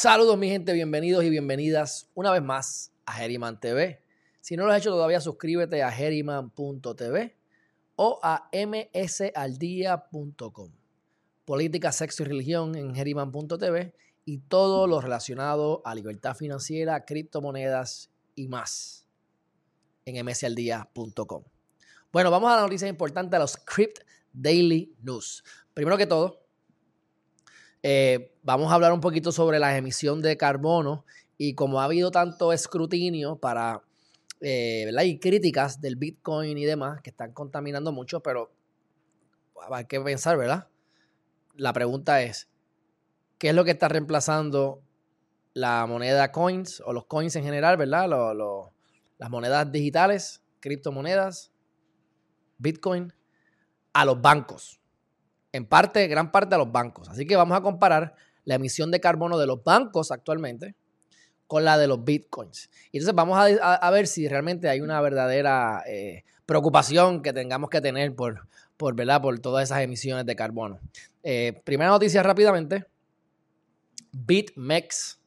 Saludos 0.00 0.38
mi 0.38 0.48
gente, 0.48 0.72
bienvenidos 0.74 1.24
y 1.24 1.28
bienvenidas 1.28 2.08
una 2.14 2.30
vez 2.30 2.40
más 2.40 2.92
a 3.04 3.14
Geriman 3.14 3.58
TV. 3.58 4.00
Si 4.40 4.56
no 4.56 4.64
lo 4.64 4.70
has 4.70 4.78
hecho 4.80 4.92
todavía, 4.92 5.20
suscríbete 5.20 5.82
a 5.82 5.90
geriman.tv 5.90 7.36
o 7.96 8.20
a 8.22 8.48
msaldia.com. 8.52 9.90
Política, 11.44 11.90
sexo 11.90 12.22
y 12.22 12.26
religión 12.26 12.76
en 12.76 12.94
geriman.tv 12.94 13.92
y 14.24 14.38
todo 14.38 14.86
lo 14.86 15.00
relacionado 15.00 15.82
a 15.84 15.96
libertad 15.96 16.36
financiera, 16.36 17.04
criptomonedas 17.04 18.12
y 18.36 18.46
más 18.46 19.04
en 20.04 20.24
msaldia.com. 20.24 21.42
Bueno, 22.12 22.30
vamos 22.30 22.52
a 22.52 22.54
la 22.54 22.62
noticia 22.62 22.86
importante 22.86 23.34
de 23.34 23.40
los 23.40 23.56
Crypt 23.56 23.98
Daily 24.32 24.94
News. 25.02 25.42
Primero 25.74 25.98
que 25.98 26.06
todo, 26.06 26.47
eh, 27.90 28.34
vamos 28.42 28.70
a 28.70 28.74
hablar 28.74 28.92
un 28.92 29.00
poquito 29.00 29.32
sobre 29.32 29.58
la 29.58 29.74
emisión 29.74 30.20
de 30.20 30.36
carbono 30.36 31.06
y 31.38 31.54
como 31.54 31.80
ha 31.80 31.84
habido 31.84 32.10
tanto 32.10 32.52
escrutinio 32.52 33.36
para, 33.36 33.82
eh, 34.42 34.92
Y 35.06 35.18
críticas 35.18 35.80
del 35.80 35.96
Bitcoin 35.96 36.58
y 36.58 36.66
demás 36.66 37.00
que 37.00 37.08
están 37.08 37.32
contaminando 37.32 37.90
mucho, 37.90 38.20
pero 38.20 38.52
hay 39.72 39.86
que 39.86 39.98
pensar, 40.02 40.36
¿verdad? 40.36 40.68
La 41.54 41.72
pregunta 41.72 42.20
es, 42.20 42.50
¿qué 43.38 43.48
es 43.48 43.54
lo 43.54 43.64
que 43.64 43.70
está 43.70 43.88
reemplazando 43.88 44.82
la 45.54 45.86
moneda 45.86 46.30
coins 46.30 46.82
o 46.84 46.92
los 46.92 47.06
coins 47.06 47.36
en 47.36 47.44
general, 47.44 47.78
¿verdad? 47.78 48.06
las 49.16 49.30
monedas 49.30 49.72
digitales, 49.72 50.42
criptomonedas, 50.60 51.52
Bitcoin, 52.58 53.14
a 53.94 54.04
los 54.04 54.20
bancos 54.20 54.78
en 55.52 55.66
parte, 55.66 56.06
gran 56.06 56.30
parte 56.30 56.54
a 56.54 56.58
los 56.58 56.70
bancos. 56.70 57.08
Así 57.08 57.26
que 57.26 57.36
vamos 57.36 57.56
a 57.56 57.60
comparar 57.60 58.14
la 58.44 58.54
emisión 58.54 58.90
de 58.90 59.00
carbono 59.00 59.38
de 59.38 59.46
los 59.46 59.62
bancos 59.62 60.10
actualmente 60.10 60.74
con 61.46 61.64
la 61.64 61.78
de 61.78 61.86
los 61.86 62.04
bitcoins. 62.04 62.70
Y 62.92 62.98
entonces 62.98 63.14
vamos 63.14 63.38
a, 63.38 63.90
ver 63.90 64.06
si 64.06 64.28
realmente 64.28 64.68
hay 64.68 64.80
una 64.80 65.00
verdadera 65.00 65.82
eh, 65.86 66.24
preocupación 66.44 67.22
que 67.22 67.32
tengamos 67.32 67.70
que 67.70 67.80
tener 67.80 68.14
por, 68.14 68.46
por, 68.76 68.94
¿verdad? 68.94 69.20
por 69.22 69.38
todas 69.38 69.64
esas 69.64 69.82
emisiones 69.82 70.26
de 70.26 70.36
carbono. 70.36 70.78
Eh, 71.22 71.60
primera 71.64 71.90
noticia 71.90 72.22
rápidamente. 72.22 72.84
BitMEX 74.12 75.18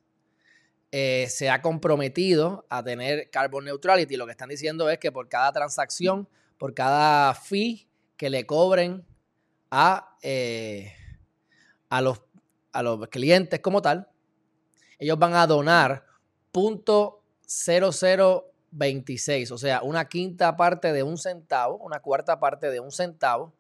eh, 0.91 1.27
se 1.29 1.49
ha 1.49 1.61
comprometido 1.61 2.65
a 2.69 2.83
tener 2.83 3.29
carbon 3.29 3.65
neutrality. 3.65 4.15
Lo 4.15 4.25
que 4.25 4.31
están 4.31 4.49
diciendo 4.49 4.89
es 4.89 4.99
que 4.99 5.11
por 5.11 5.27
cada 5.27 5.51
transacción, 5.51 6.27
por 6.57 6.73
cada 6.73 7.33
fee 7.33 7.87
que 8.17 8.29
le 8.29 8.45
cobren 8.45 9.05
eh, 10.21 10.93
a, 11.89 12.01
los, 12.01 12.21
a 12.73 12.83
los 12.83 13.07
clientes 13.07 13.61
como 13.61 13.81
tal, 13.81 14.09
ellos 14.99 15.17
van 15.17 15.33
a 15.33 15.47
donar 15.47 16.05
.0026, 16.53 19.51
o 19.51 19.57
sea, 19.57 19.81
una 19.81 20.07
quinta 20.07 20.55
parte 20.57 20.93
de 20.93 21.01
un 21.03 21.17
centavo, 21.17 21.77
una 21.77 22.01
cuarta 22.01 22.39
parte 22.39 22.69
de 22.69 22.79
un 22.79 22.91
centavo 22.91 23.55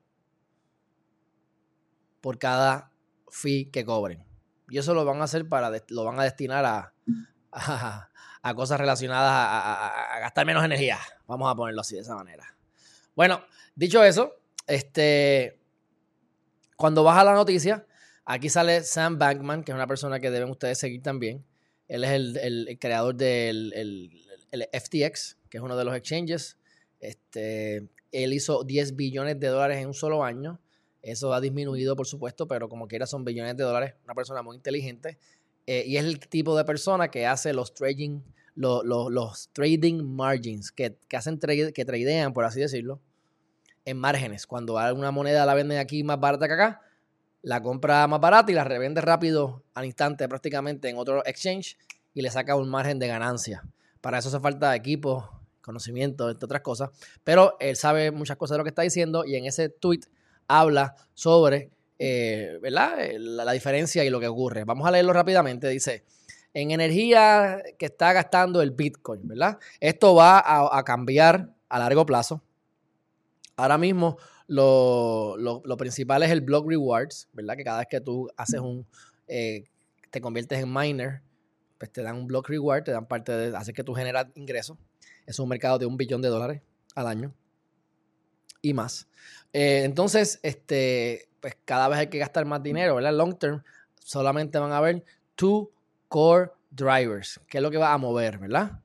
por 2.19 2.37
cada 2.37 2.91
fee 3.29 3.71
que 3.71 3.83
cobren. 3.85 4.23
Y 4.69 4.77
eso 4.77 4.93
lo 4.93 5.03
van 5.03 5.19
a 5.21 5.23
hacer 5.25 5.49
para, 5.49 5.71
lo 5.89 6.03
van 6.03 6.19
a 6.19 6.23
destinar 6.23 6.63
a, 6.65 6.93
a, 7.51 8.09
cosas 8.55 8.79
relacionadas 8.79 9.31
a, 9.31 10.15
a, 10.15 10.19
gastar 10.19 10.45
menos 10.45 10.63
energía. 10.63 10.99
Vamos 11.27 11.51
a 11.51 11.55
ponerlo 11.55 11.81
así 11.81 11.95
de 11.95 12.01
esa 12.01 12.13
manera. 12.15 12.55
Bueno, 13.15 13.41
dicho 13.75 14.03
eso, 14.03 14.35
este, 14.67 15.60
cuando 16.81 17.03
baja 17.03 17.23
la 17.23 17.35
noticia, 17.35 17.85
aquí 18.25 18.49
sale 18.49 18.81
Sam 18.81 19.19
Bankman, 19.19 19.63
que 19.63 19.71
es 19.71 19.75
una 19.75 19.85
persona 19.85 20.19
que 20.19 20.31
deben 20.31 20.49
ustedes 20.49 20.79
seguir 20.79 21.03
también. 21.03 21.45
Él 21.87 22.03
es 22.03 22.09
el, 22.09 22.79
creador 22.79 23.13
del 23.13 24.09
FTX, 24.51 25.37
que 25.47 25.59
es 25.59 25.63
uno 25.63 25.77
de 25.77 25.85
los 25.85 25.95
exchanges. 25.95 26.57
Este, 26.99 27.87
él 28.11 28.33
hizo 28.33 28.63
10 28.63 28.95
billones 28.95 29.39
de 29.39 29.47
dólares 29.49 29.77
en 29.77 29.89
un 29.89 29.93
solo 29.93 30.23
año. 30.23 30.59
Eso 31.03 31.31
ha 31.35 31.39
disminuido, 31.39 31.95
por 31.95 32.07
supuesto, 32.07 32.47
pero 32.47 32.67
como 32.67 32.87
quiera 32.87 33.05
son 33.05 33.23
billones 33.23 33.55
de 33.55 33.63
dólares. 33.63 33.93
Una 34.05 34.15
persona 34.15 34.41
muy 34.41 34.55
inteligente. 34.55 35.19
Eh, 35.67 35.83
y 35.85 35.97
es 35.97 36.03
el 36.03 36.17
tipo 36.17 36.57
de 36.57 36.65
persona 36.65 37.11
que 37.11 37.27
hace 37.27 37.53
los 37.53 37.75
trading, 37.75 38.21
los, 38.55 39.49
trading 39.53 40.01
margins, 40.03 40.71
que, 40.71 40.97
hacen 41.15 41.37
que 41.37 41.85
tradean, 41.85 42.33
por 42.33 42.43
así 42.43 42.59
decirlo, 42.59 42.99
en 43.85 43.97
márgenes. 43.97 44.47
Cuando 44.47 44.77
alguna 44.77 45.11
moneda 45.11 45.45
la 45.45 45.53
venden 45.53 45.79
aquí 45.79 46.03
más 46.03 46.19
barata 46.19 46.47
que 46.47 46.53
acá, 46.53 46.81
la 47.41 47.61
compra 47.61 48.07
más 48.07 48.19
barata 48.19 48.51
y 48.51 48.55
la 48.55 48.63
revende 48.63 49.01
rápido 49.01 49.63
al 49.73 49.85
instante 49.85 50.27
prácticamente 50.27 50.89
en 50.89 50.97
otro 50.97 51.25
exchange 51.25 51.77
y 52.13 52.21
le 52.21 52.29
saca 52.29 52.55
un 52.55 52.69
margen 52.69 52.99
de 52.99 53.07
ganancia. 53.07 53.63
Para 53.99 54.19
eso 54.19 54.29
hace 54.29 54.39
falta 54.39 54.75
equipo, 54.75 55.29
conocimiento, 55.61 56.29
entre 56.29 56.45
otras 56.45 56.61
cosas. 56.61 56.89
Pero 57.23 57.57
él 57.59 57.75
sabe 57.75 58.11
muchas 58.11 58.37
cosas 58.37 58.55
de 58.55 58.57
lo 58.59 58.63
que 58.63 58.69
está 58.69 58.81
diciendo 58.81 59.25
y 59.25 59.35
en 59.35 59.45
ese 59.45 59.69
tweet 59.69 60.01
habla 60.47 60.95
sobre 61.13 61.71
eh, 61.97 62.57
¿verdad? 62.61 62.97
La, 63.19 63.51
diferencia 63.51 64.03
y 64.03 64.09
lo 64.09 64.19
que 64.19 64.27
ocurre. 64.27 64.63
Vamos 64.63 64.87
a 64.87 64.91
leerlo 64.91 65.13
rápidamente. 65.13 65.67
Dice, 65.69 66.03
en 66.53 66.71
energía 66.71 67.61
que 67.77 67.85
está 67.85 68.11
gastando 68.11 68.61
el 68.61 68.71
Bitcoin, 68.71 69.27
¿verdad? 69.27 69.59
Esto 69.79 70.15
va 70.15 70.43
a 70.77 70.83
cambiar 70.83 71.53
a 71.69 71.79
largo 71.79 72.05
plazo 72.05 72.41
Ahora 73.61 73.77
mismo 73.77 74.17
lo, 74.47 75.77
principal 75.77 76.23
es 76.23 76.31
el 76.31 76.41
block 76.41 76.67
rewards, 76.67 77.29
¿verdad? 77.31 77.55
Que 77.55 77.63
cada 77.63 77.77
vez 77.77 77.87
que 77.87 78.01
tú 78.01 78.27
haces 78.35 78.59
un, 78.59 78.87
eh, 79.27 79.65
te 80.09 80.19
conviertes 80.19 80.59
en 80.63 80.73
miner, 80.73 81.21
pues 81.77 81.91
te 81.91 82.01
dan 82.01 82.15
un 82.15 82.25
block 82.25 82.49
reward, 82.49 82.83
te 82.83 82.91
dan 82.91 83.05
parte 83.05 83.31
de, 83.31 83.55
hace 83.55 83.71
que 83.71 83.83
tú 83.83 83.93
generas 83.93 84.25
ingresos. 84.33 84.79
Es 85.27 85.37
un 85.37 85.47
mercado 85.47 85.77
de 85.77 85.85
un 85.85 85.95
billón 85.95 86.23
de 86.23 86.29
dólares 86.29 86.63
al 86.95 87.05
año 87.05 87.35
y 88.63 88.73
más. 88.73 89.07
Eh, 89.53 89.83
entonces, 89.85 90.39
este, 90.41 91.29
pues 91.39 91.55
cada 91.63 91.87
vez 91.87 91.99
hay 91.99 92.07
que 92.07 92.17
gastar 92.17 92.45
más 92.45 92.63
dinero, 92.63 92.95
¿verdad? 92.95 93.13
Long 93.13 93.37
term, 93.37 93.61
solamente 94.03 94.57
van 94.57 94.71
a 94.71 94.77
haber 94.77 95.05
two 95.35 95.71
core 96.07 96.49
drivers, 96.71 97.39
que 97.47 97.59
es 97.59 97.61
lo 97.61 97.69
que 97.69 97.77
va 97.77 97.93
a 97.93 97.97
mover, 97.99 98.39
¿verdad? 98.39 98.81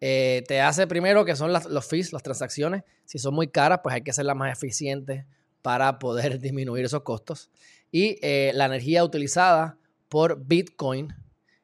Eh, 0.00 0.44
te 0.46 0.60
hace 0.60 0.86
primero 0.86 1.24
que 1.24 1.36
son 1.36 1.52
los 1.52 1.86
fees, 1.86 2.12
las 2.12 2.22
transacciones. 2.22 2.84
Si 3.04 3.18
son 3.18 3.34
muy 3.34 3.48
caras, 3.48 3.80
pues 3.82 3.94
hay 3.94 4.02
que 4.02 4.10
hacerlas 4.10 4.36
más 4.36 4.52
eficientes 4.52 5.24
para 5.62 5.98
poder 5.98 6.38
disminuir 6.40 6.84
esos 6.84 7.02
costos. 7.02 7.50
Y 7.90 8.18
eh, 8.22 8.52
la 8.54 8.66
energía 8.66 9.04
utilizada 9.04 9.78
por 10.08 10.44
Bitcoin 10.44 11.14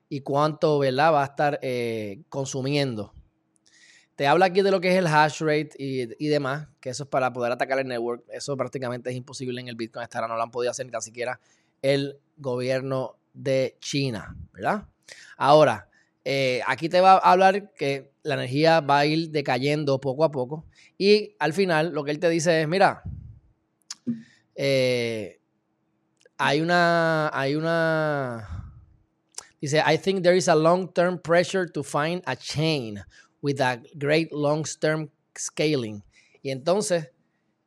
y 0.09 0.21
cuánto 0.21 0.79
va 0.79 1.23
a 1.23 1.25
estar 1.25 1.59
eh, 1.63 2.23
consumiendo. 2.29 3.13
Te 4.17 4.27
habla 4.27 4.47
aquí 4.47 4.61
de 4.61 4.71
lo 4.71 4.81
que 4.81 4.91
es 4.91 4.97
el 4.97 5.07
hash 5.07 5.41
rate 5.41 5.71
y, 5.79 6.29
demás, 6.29 6.69
que 6.81 6.91
eso 6.91 7.05
es 7.05 7.09
para 7.09 7.33
poder 7.33 7.53
atacar 7.53 7.79
el 7.79 7.87
network. 7.87 8.23
Eso 8.29 8.55
prácticamente 8.57 9.09
es 9.09 9.17
imposible 9.17 9.61
en 9.61 9.69
el 9.69 9.77
Bitcoin. 9.77 10.03
Hasta 10.03 10.19
ahora 10.19 10.29
no 10.29 10.37
lo 10.37 10.43
han 10.43 10.51
podido 10.51 10.71
hacer 10.71 10.85
ni 10.85 10.93
tan 10.93 11.01
siquiera 11.01 11.41
el 11.81 12.19
gobierno 12.37 13.17
de 13.33 13.77
China, 13.81 14.37
¿verdad? 14.53 14.87
Ahora, 15.39 15.89
aquí 16.67 16.91
te 16.91 17.01
va 17.01 17.13
a 17.13 17.33
hablar 17.33 17.73
que 17.73 18.10
la 18.23 18.35
energía 18.35 18.81
va 18.81 19.01
a 19.01 19.07
ir 19.07 19.31
decayendo 19.31 20.01
poco 20.01 20.25
a 20.25 20.31
poco. 20.31 20.67
Y 20.99 21.37
al 21.39 21.53
final 21.53 21.93
lo 21.93 22.05
que 22.05 22.11
él 22.11 22.19
te 22.19 22.29
dice 22.29 22.63
es, 22.63 22.69
mira, 22.69 23.03
eh, 24.55 25.41
hay 26.37 26.61
una, 26.61 27.31
hay 27.33 27.55
una, 27.55 28.73
dice, 29.61 29.83
I 29.87 29.99
think 29.99 30.23
there 30.23 30.37
is 30.37 30.49
a 30.49 30.55
long-term 30.55 31.19
pressure 31.19 31.67
to 31.71 31.83
find 31.83 32.23
a 32.27 32.37
chain 32.37 33.03
with 33.43 33.61
a 33.61 33.81
great 33.95 34.31
long-term 34.33 35.11
scaling. 35.37 36.03
Y 36.43 36.51
entonces 36.51 37.11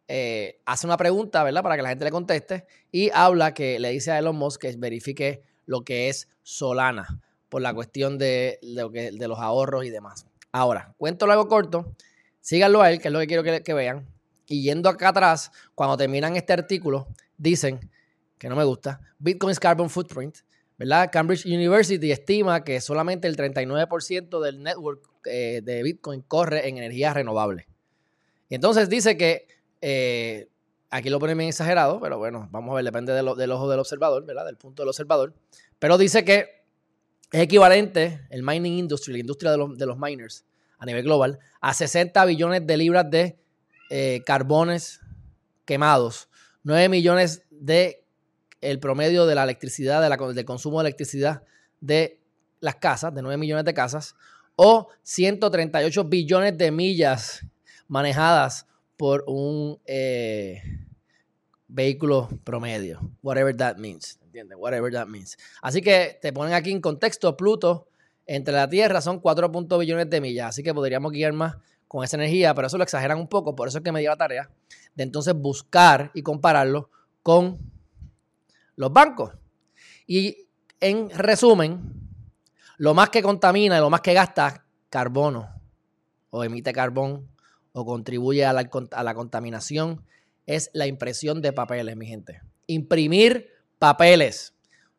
eh, 0.07 0.59
hace 0.65 0.85
una 0.85 0.97
pregunta, 0.97 1.44
¿verdad? 1.44 1.63
Para 1.63 1.75
que 1.75 1.81
la 1.81 1.89
gente 1.89 2.06
le 2.06 2.11
conteste 2.11 2.65
y 2.91 3.09
habla 3.11 3.53
que 3.53 3.79
le 3.79 3.89
dice 3.89 4.11
a 4.11 4.19
Elon 4.19 4.35
Musk 4.35 4.61
que 4.61 4.75
verifique 4.77 5.41
lo 5.65 5.81
que 5.83 6.09
es 6.09 6.27
Solana 6.41 7.21
por 7.49 7.61
la 7.61 7.73
cuestión 7.73 8.17
de, 8.17 8.59
de, 8.61 9.27
los 9.27 9.39
ahorros 9.39 9.85
y 9.85 9.89
demás. 9.89 10.25
Ahora, 10.53 10.94
cuento 10.97 11.25
algo 11.25 11.47
corto, 11.47 11.95
síganlo 12.39 12.83
a 12.83 12.91
él, 12.91 13.01
que 13.01 13.07
es 13.07 13.11
lo 13.11 13.19
que 13.19 13.25
quiero 13.25 13.44
que, 13.63 13.73
vean. 13.73 14.07
Y 14.45 14.61
yendo 14.61 14.88
acá 14.88 15.09
atrás, 15.09 15.51
cuando 15.73 15.97
terminan 15.97 16.35
este 16.35 16.53
artículo, 16.53 17.07
dicen, 17.38 17.89
que 18.38 18.50
no 18.50 18.55
me 18.55 18.63
gusta, 18.63 19.01
Bitcoin's 19.17 19.59
Carbon 19.59 19.89
Footprint, 19.89 20.38
¿verdad? 20.77 21.09
Cambridge 21.11 21.47
University 21.47 22.11
estima 22.11 22.63
que 22.63 22.81
solamente 22.81 23.27
el 23.27 23.35
39% 23.35 24.39
del 24.41 24.61
network 24.61 25.09
eh, 25.25 25.61
de 25.63 25.81
Bitcoin 25.81 26.21
corre 26.21 26.69
en 26.69 26.77
energía 26.77 27.15
renovable. 27.15 27.67
Y 28.47 28.53
entonces 28.53 28.89
dice 28.89 29.17
que, 29.17 29.47
eh, 29.81 30.49
aquí 30.91 31.09
lo 31.09 31.17
ponen 31.17 31.35
bien 31.35 31.49
exagerado, 31.49 31.99
pero 31.99 32.19
bueno, 32.19 32.47
vamos 32.51 32.73
a 32.73 32.75
ver, 32.75 32.85
depende 32.85 33.11
del 33.11 33.51
ojo 33.51 33.69
del 33.71 33.79
observador, 33.79 34.23
¿verdad? 34.23 34.45
Del 34.45 34.57
punto 34.57 34.83
del 34.83 34.89
observador. 34.89 35.33
Pero 35.79 35.97
dice 35.97 36.23
que 36.23 36.62
es 37.33 37.41
equivalente, 37.41 38.21
el 38.30 38.44
mining 38.44 38.77
industry, 38.77 39.12
la 39.12 39.19
industria 39.19 39.51
de 39.51 39.57
los, 39.57 39.97
miners 39.97 40.45
a 40.77 40.85
nivel 40.85 41.01
global, 41.03 41.39
a 41.62 41.74
60 41.74 42.24
billones 42.25 42.68
de 42.68 42.77
libras 42.77 43.09
de 43.09 43.39
eh, 43.89 44.21
carbones 44.24 45.00
quemados, 45.65 46.30
9 46.62 46.89
millones 46.89 47.41
de 47.50 48.06
el 48.62 48.80
promedio 48.80 49.25
de 49.25 49.33
la 49.33 49.44
electricidad, 49.44 50.00
de 50.00 50.09
la, 50.09 50.18
del 50.31 50.45
consumo 50.45 50.80
de 50.80 50.89
electricidad 50.89 51.41
de 51.81 52.21
las 52.59 52.75
casas, 52.75 53.15
de 53.15 53.24
9 53.24 53.38
millones 53.38 53.65
de 53.65 53.74
casas, 53.74 54.13
o 54.56 54.89
138 55.01 56.03
billones 56.03 56.56
de 56.56 56.69
millas 56.69 57.47
manejadas 57.88 58.68
por 58.95 59.24
un 59.25 59.80
eh, 59.88 60.62
vehículo 61.68 62.30
promedio. 62.44 63.12
Whatever 63.24 63.57
that 63.57 63.77
means. 63.77 64.19
Whatever 64.57 64.91
that 64.94 65.07
means. 65.07 65.38
Así 65.62 65.81
que 65.81 66.18
te 66.21 66.33
ponen 66.33 66.53
aquí 66.53 66.71
en 66.71 66.81
contexto, 66.81 67.35
Pluto 67.38 67.88
entre 68.25 68.53
la 68.53 68.69
Tierra 68.69 69.01
son 69.01 69.19
4 69.19 69.50
billones 69.80 70.09
de 70.09 70.21
millas. 70.21 70.50
Así 70.50 70.63
que 70.63 70.74
podríamos 70.74 71.12
guiar 71.12 71.33
más 71.33 71.57
con 71.88 72.03
esa 72.03 72.18
energía, 72.18 72.53
pero 72.53 72.68
eso 72.68 72.77
lo 72.77 72.83
exageran 72.83 73.19
un 73.19 73.27
poco. 73.27 73.56
Por 73.56 73.68
eso 73.68 73.77
es 73.80 73.83
que 73.83 73.91
me 73.91 74.00
dio 74.00 74.09
la 74.09 74.18
tarea 74.18 74.50
de 74.95 75.03
entonces 75.03 75.33
buscar 75.33 76.12
y 76.13 76.21
compararlo 76.21 76.89
con 77.21 77.59
los 78.75 78.91
bancos. 78.91 79.33
Y 80.07 80.47
en 80.80 81.09
resumen, 81.09 81.81
lo 82.77 82.94
más 82.94 83.09
que 83.09 83.21
contamina 83.21 83.77
y 83.77 83.80
lo 83.80 83.89
más 83.89 84.01
que 84.01 84.13
gasta 84.13 84.65
carbono 84.89 85.50
o 86.30 86.44
emite 86.44 86.74
carbón 86.74 87.30
o 87.74 87.85
contribuye 87.85 88.45
a 88.45 88.53
la, 88.53 88.69
a 88.91 89.03
la 89.03 89.13
contaminación 89.13 90.06
es 90.45 90.69
la 90.74 90.88
impresión 90.88 91.41
de 91.41 91.53
papeles, 91.53 91.95
mi 91.95 92.06
gente. 92.06 92.41
Imprimir 92.68 93.50
papeles. 93.83 94.53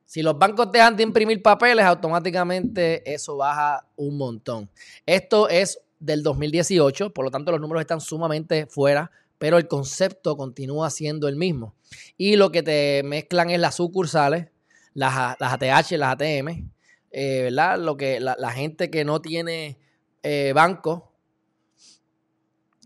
Si 0.04 0.20
los 0.20 0.38
bancos 0.38 0.70
dejan 0.70 0.94
de 0.94 1.04
imprimir 1.04 1.40
papeles, 1.40 1.86
automáticamente 1.86 3.14
eso 3.14 3.38
baja 3.38 3.88
un 3.96 4.18
montón. 4.18 4.68
Esto 5.06 5.48
es 5.48 5.80
del 5.98 6.22
2018, 6.22 7.14
por 7.14 7.24
lo 7.24 7.30
tanto 7.30 7.50
los 7.50 7.62
números 7.62 7.80
están 7.80 8.02
sumamente 8.02 8.66
fuera, 8.66 9.10
pero 9.38 9.56
el 9.56 9.68
concepto 9.68 10.36
continúa 10.36 10.90
siendo 10.90 11.28
el 11.28 11.36
mismo. 11.36 11.74
Y 12.18 12.36
lo 12.36 12.52
que 12.52 12.62
te 12.62 13.00
mezclan 13.06 13.48
es 13.48 13.58
las 13.58 13.76
sucursales, 13.76 14.48
las, 14.92 15.34
las 15.40 15.54
ATH, 15.54 15.92
las 15.92 16.12
ATM, 16.12 16.68
eh, 17.10 17.42
¿verdad? 17.44 17.78
Lo 17.78 17.96
que 17.96 18.20
la, 18.20 18.50
gente 18.50 18.90
que 18.90 19.06
no 19.06 19.22
tiene 19.22 19.78
eh, 20.22 20.52
banco 20.54 21.10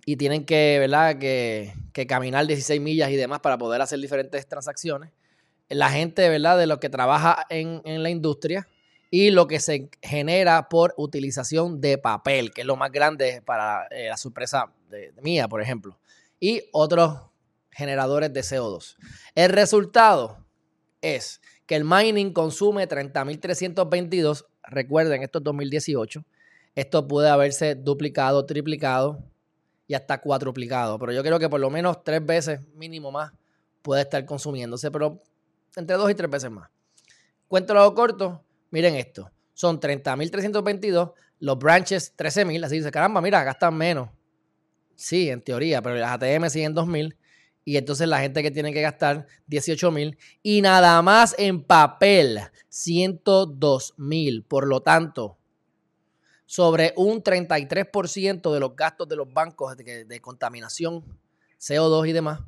y 0.07 0.15
tienen 0.15 0.45
que, 0.45 0.77
¿verdad? 0.79 1.19
Que, 1.19 1.75
que, 1.93 2.07
caminar 2.07 2.47
16 2.47 2.81
millas 2.81 3.11
y 3.11 3.17
demás 3.17 3.41
para 3.41 3.59
poder 3.59 3.81
hacer 3.83 3.99
diferentes 3.99 4.47
transacciones. 4.47 5.11
La 5.69 5.91
gente, 5.91 6.29
¿verdad? 6.29 6.59
De 6.59 6.67
lo 6.67 6.81
que 6.81 6.89
trabaja 6.89 7.47
en, 7.51 7.83
en 7.85 8.03
la 8.03 8.11
industria 8.11 8.67
y 9.11 9.31
lo 9.31 9.47
que 9.47 9.61
se 9.61 9.91
genera 10.03 10.69
por 10.69 10.95
utilización 10.97 11.81
de 11.81 11.99
papel, 11.99 12.53
que 12.53 12.63
es 12.63 12.67
lo 12.67 12.77
más 12.77 12.93
grande 12.93 13.43
para 13.45 13.87
eh, 13.91 14.09
la 14.09 14.17
sorpresa 14.17 14.73
mía, 15.23 15.49
por 15.49 15.63
ejemplo, 15.63 15.99
y 16.41 16.63
otros 16.73 17.21
generadores 17.71 18.33
de 18.33 18.41
CO2. 18.41 18.97
El 19.35 19.51
resultado 19.51 20.45
es 21.01 21.41
que 21.67 21.77
el 21.77 21.85
mining 21.85 22.33
consume 22.33 22.89
30.322, 22.89 24.47
recuerden, 24.63 25.23
esto 25.23 25.39
es 25.39 25.45
2018, 25.45 26.25
esto 26.75 27.09
puede 27.09 27.29
haberse 27.29 27.75
duplicado, 27.75 28.45
triplicado 28.47 29.23
y 29.87 29.95
hasta 29.95 30.21
cuatruplicado. 30.21 30.99
Pero 30.99 31.13
yo 31.13 31.23
creo 31.23 31.39
que 31.39 31.49
por 31.49 31.61
lo 31.61 31.71
menos 31.71 32.05
tres 32.05 32.25
veces 32.25 32.61
mínimo 32.75 33.11
más 33.11 33.33
puede 33.83 34.03
estar 34.03 34.25
consumiéndose, 34.25 34.91
pero 34.91 35.23
entre 35.79 35.97
dos 35.97 36.11
y 36.11 36.15
tres 36.15 36.31
veces 36.31 36.51
más. 36.51 36.69
Cuento 37.47 37.75
lo 37.75 37.95
corto, 37.95 38.45
miren 38.71 38.95
esto. 38.97 39.31
Son 39.55 39.81
30.322, 39.81 41.13
los 41.41 41.59
branches 41.59 42.15
13.000, 42.17 42.65
así 42.65 42.77
dice, 42.77 42.91
caramba, 42.91 43.21
mira, 43.21 43.43
gastan 43.43 43.77
menos. 43.77 44.11
Sí, 44.95 45.31
en 45.31 45.41
teoría, 45.41 45.81
pero 45.81 45.95
las 45.97 46.13
ATM 46.13 46.49
siguen 46.49 46.75
2.000 46.75 47.17
y 47.65 47.77
entonces 47.77 48.09
la 48.09 48.21
gente 48.21 48.43
que 48.43 48.51
tiene 48.51 48.73
que 48.73 48.81
gastar 48.81 49.27
18.000 49.49 50.17
y 50.43 50.63
nada 50.63 51.01
más 51.03 51.35
en 51.39 51.63
papel 51.63 52.41
102.000. 52.71 54.45
Por 54.47 54.67
lo 54.67 54.81
tanto, 54.81 55.39
sobre 56.47 56.95
un 56.97 57.23
33% 57.23 58.53
de 58.55 58.61
los 58.61 58.75
gastos 58.75 59.07
de 59.07 59.17
los 59.17 59.31
bancos 59.31 59.77
de, 59.77 60.21
contaminación, 60.21 61.05
CO2 61.61 62.09
y 62.09 62.13
demás, 62.13 62.41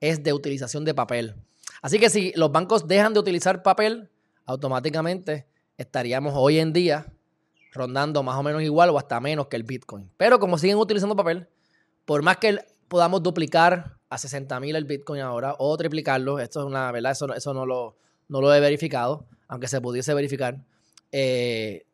es 0.00 0.22
de 0.22 0.32
utilización 0.32 0.84
de 0.84 0.94
papel. 0.94 1.36
Así 1.82 1.98
que 1.98 2.10
si 2.10 2.32
los 2.36 2.52
bancos 2.52 2.86
dejan 2.86 3.14
de 3.14 3.20
utilizar 3.20 3.62
papel, 3.62 4.10
automáticamente 4.46 5.46
estaríamos 5.76 6.34
hoy 6.36 6.58
en 6.58 6.72
día 6.72 7.06
rondando 7.72 8.22
más 8.22 8.36
o 8.36 8.42
menos 8.42 8.62
igual 8.62 8.90
o 8.90 8.98
hasta 8.98 9.20
menos 9.20 9.46
que 9.46 9.56
el 9.56 9.62
Bitcoin. 9.62 10.10
Pero 10.16 10.38
como 10.38 10.58
siguen 10.58 10.76
utilizando 10.76 11.16
papel, 11.16 11.48
por 12.04 12.22
más 12.22 12.36
que 12.38 12.58
podamos 12.88 13.22
duplicar 13.22 13.96
a 14.08 14.18
60 14.18 14.58
mil 14.60 14.74
el 14.74 14.84
Bitcoin 14.84 15.22
ahora 15.22 15.54
o 15.58 15.76
triplicarlo, 15.76 16.38
esto 16.40 16.60
es 16.60 16.66
una 16.66 16.90
verdad, 16.90 17.12
eso, 17.12 17.32
eso 17.32 17.54
no, 17.54 17.64
lo, 17.64 17.96
no 18.28 18.40
lo 18.40 18.52
he 18.52 18.60
verificado, 18.60 19.26
aunque 19.48 19.68
se 19.68 19.80
pudiese 19.80 20.12
verificar. 20.14 20.60
Eh, 21.12 21.86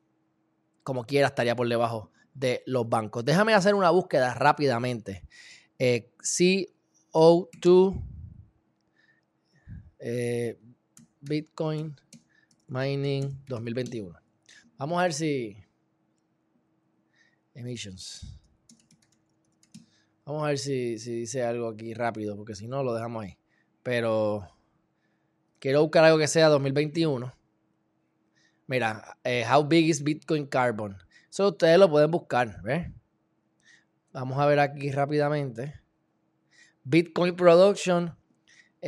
como 0.82 1.04
quiera 1.04 1.26
estaría 1.26 1.56
por 1.56 1.68
debajo 1.68 2.10
de 2.32 2.62
los 2.64 2.88
bancos. 2.88 3.24
Déjame 3.24 3.54
hacer 3.54 3.74
una 3.74 3.90
búsqueda 3.90 4.34
rápidamente. 4.34 5.24
Eh, 5.78 6.10
CO2 6.22 8.00
eh, 10.08 10.56
Bitcoin 11.20 11.96
Mining 12.68 13.42
2021. 13.48 14.16
Vamos 14.78 14.98
a 14.98 15.02
ver 15.02 15.12
si 15.12 15.56
emissions. 17.54 18.38
Vamos 20.24 20.44
a 20.44 20.48
ver 20.48 20.58
si, 20.58 20.98
si 20.98 21.12
dice 21.12 21.42
algo 21.42 21.68
aquí 21.68 21.92
rápido, 21.92 22.36
porque 22.36 22.54
si 22.54 22.68
no 22.68 22.84
lo 22.84 22.94
dejamos 22.94 23.24
ahí. 23.24 23.36
Pero 23.82 24.46
quiero 25.58 25.82
buscar 25.82 26.04
algo 26.04 26.18
que 26.18 26.28
sea 26.28 26.48
2021 26.48 27.32
Mira, 28.68 29.16
eh, 29.22 29.44
how 29.44 29.62
big 29.62 29.88
is 29.88 30.02
Bitcoin 30.02 30.46
Carbon? 30.46 30.96
Eso 31.30 31.48
ustedes 31.48 31.78
lo 31.78 31.88
pueden 31.88 32.10
buscar, 32.10 32.60
¿ves? 32.62 32.90
Vamos 34.12 34.38
a 34.38 34.46
ver 34.46 34.58
aquí 34.58 34.90
rápidamente. 34.90 35.80
Bitcoin 36.82 37.36
Production 37.36 38.16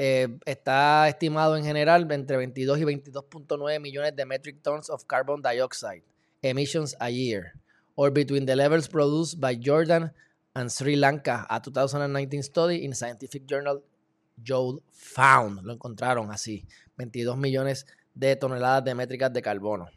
eh, 0.01 0.29
está 0.45 1.09
estimado 1.09 1.57
en 1.57 1.65
general 1.65 2.07
entre 2.13 2.37
22 2.37 2.79
y 2.79 2.83
22.9 2.85 3.81
millones 3.81 4.15
de 4.15 4.25
metric 4.25 4.63
tons 4.63 4.89
of 4.91 5.03
carbon 5.07 5.43
dioxide 5.43 6.05
emissions 6.41 6.95
a 7.01 7.11
year, 7.11 7.55
or 7.97 8.13
between 8.13 8.47
the 8.47 8.55
levels 8.55 8.89
produced 8.89 9.41
by 9.41 9.59
Jordan 9.61 10.13
and 10.55 10.71
Sri 10.71 10.95
Lanka, 10.95 11.45
a 11.51 11.59
2019 11.59 12.45
study 12.45 12.85
in 12.85 12.95
Scientific 12.95 13.45
Journal 13.45 13.83
Joel 14.47 14.81
found. 14.93 15.65
Lo 15.65 15.73
encontraron 15.73 16.31
así, 16.31 16.65
22 16.97 17.37
millones 17.37 17.85
de 18.15 18.37
toneladas 18.37 18.85
de 18.85 18.95
métricas 18.95 19.33
de 19.33 19.43
carbono. 19.43 19.89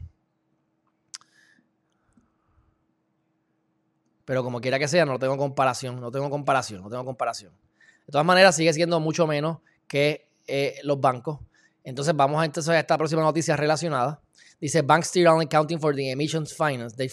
Pero 4.25 4.43
como 4.43 4.59
quiera 4.61 4.79
que 4.79 4.87
sea, 4.87 5.05
no 5.05 5.19
tengo 5.19 5.37
comparación, 5.37 6.01
no 6.01 6.09
tengo 6.09 6.27
comparación, 6.31 6.81
no 6.81 6.89
tengo 6.89 7.05
comparación. 7.05 7.53
De 8.07 8.11
todas 8.11 8.25
maneras, 8.25 8.55
sigue 8.55 8.73
siendo 8.73 8.99
mucho 8.99 9.27
menos 9.27 9.59
que 9.91 10.29
eh, 10.47 10.79
los 10.83 11.01
bancos. 11.01 11.39
Entonces, 11.83 12.15
vamos 12.15 12.41
a 12.41 12.45
entonces 12.45 12.69
a 12.69 12.79
esta 12.79 12.97
próxima 12.97 13.21
noticia 13.21 13.57
relacionada. 13.57 14.21
Dice, 14.61 14.81
banks 14.83 15.09
still 15.09 15.27
only 15.27 15.47
counting 15.47 15.81
for 15.81 15.93
the 15.93 16.11
emissions 16.11 16.55
finance, 16.55 16.95
they, 16.95 17.09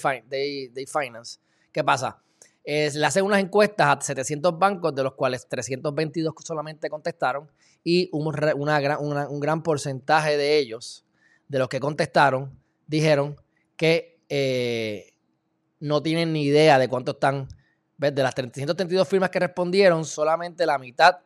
finance. 0.86 1.40
¿Qué 1.72 1.82
pasa? 1.82 2.22
le 2.64 3.06
hacen 3.06 3.24
unas 3.24 3.40
encuestas 3.40 3.88
a 3.88 4.00
700 4.00 4.56
bancos, 4.56 4.94
de 4.94 5.02
los 5.02 5.14
cuales 5.14 5.48
322 5.48 6.34
solamente 6.44 6.88
contestaron, 6.88 7.50
y 7.82 8.10
un, 8.12 8.26
un 8.26 9.40
gran 9.40 9.62
porcentaje 9.64 10.36
de 10.36 10.58
ellos, 10.58 11.04
de 11.48 11.58
los 11.58 11.68
que 11.68 11.80
contestaron, 11.80 12.56
dijeron 12.86 13.40
que 13.76 14.20
eh, 14.28 15.14
no 15.80 16.00
tienen 16.00 16.32
ni 16.32 16.44
idea 16.44 16.78
de 16.78 16.88
cuánto 16.88 17.12
están. 17.12 17.48
De 17.96 18.22
las 18.22 18.32
332 18.32 19.08
firmas 19.08 19.30
que 19.30 19.40
respondieron, 19.40 20.04
solamente 20.04 20.64
la 20.64 20.78
mitad, 20.78 21.16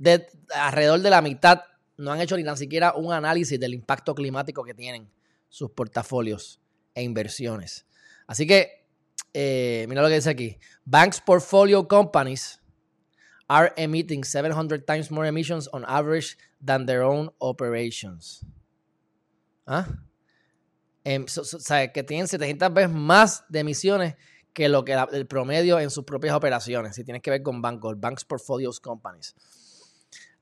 de, 0.00 0.26
alrededor 0.54 1.00
de 1.00 1.10
la 1.10 1.20
mitad, 1.20 1.60
no 1.98 2.10
han 2.10 2.20
hecho 2.20 2.36
ni 2.36 2.42
tan 2.42 2.56
siquiera 2.56 2.94
un 2.94 3.12
análisis 3.12 3.60
del 3.60 3.74
impacto 3.74 4.14
climático 4.14 4.64
que 4.64 4.72
tienen 4.74 5.10
sus 5.48 5.70
portafolios 5.70 6.58
e 6.94 7.02
inversiones. 7.02 7.86
Así 8.26 8.46
que 8.46 8.86
eh, 9.34 9.84
mira 9.88 10.00
lo 10.00 10.08
que 10.08 10.14
dice 10.14 10.30
aquí. 10.30 10.58
Banks 10.84 11.20
portfolio 11.20 11.86
companies 11.86 12.60
are 13.46 13.72
emitting 13.76 14.24
700 14.24 14.86
times 14.86 15.10
more 15.10 15.28
emissions 15.28 15.68
on 15.72 15.84
average 15.86 16.38
than 16.64 16.86
their 16.86 17.02
own 17.02 17.30
operations. 17.38 18.44
¿Ah? 19.66 19.86
Em, 21.04 21.26
que 21.92 22.02
tienen 22.02 22.26
700 22.26 22.72
veces 22.72 22.90
más 22.90 23.44
de 23.48 23.60
emisiones 23.60 24.16
que 24.54 24.68
lo 24.68 24.84
que 24.84 24.94
el 25.12 25.26
promedio 25.26 25.78
en 25.78 25.90
sus 25.90 26.04
propias 26.04 26.34
operaciones, 26.34 26.94
si 26.96 27.04
tienes 27.04 27.22
que 27.22 27.30
ver 27.30 27.42
con 27.42 27.60
bancos, 27.60 28.00
Banks 28.00 28.24
Portfolios 28.24 28.80
Companies. 28.80 29.34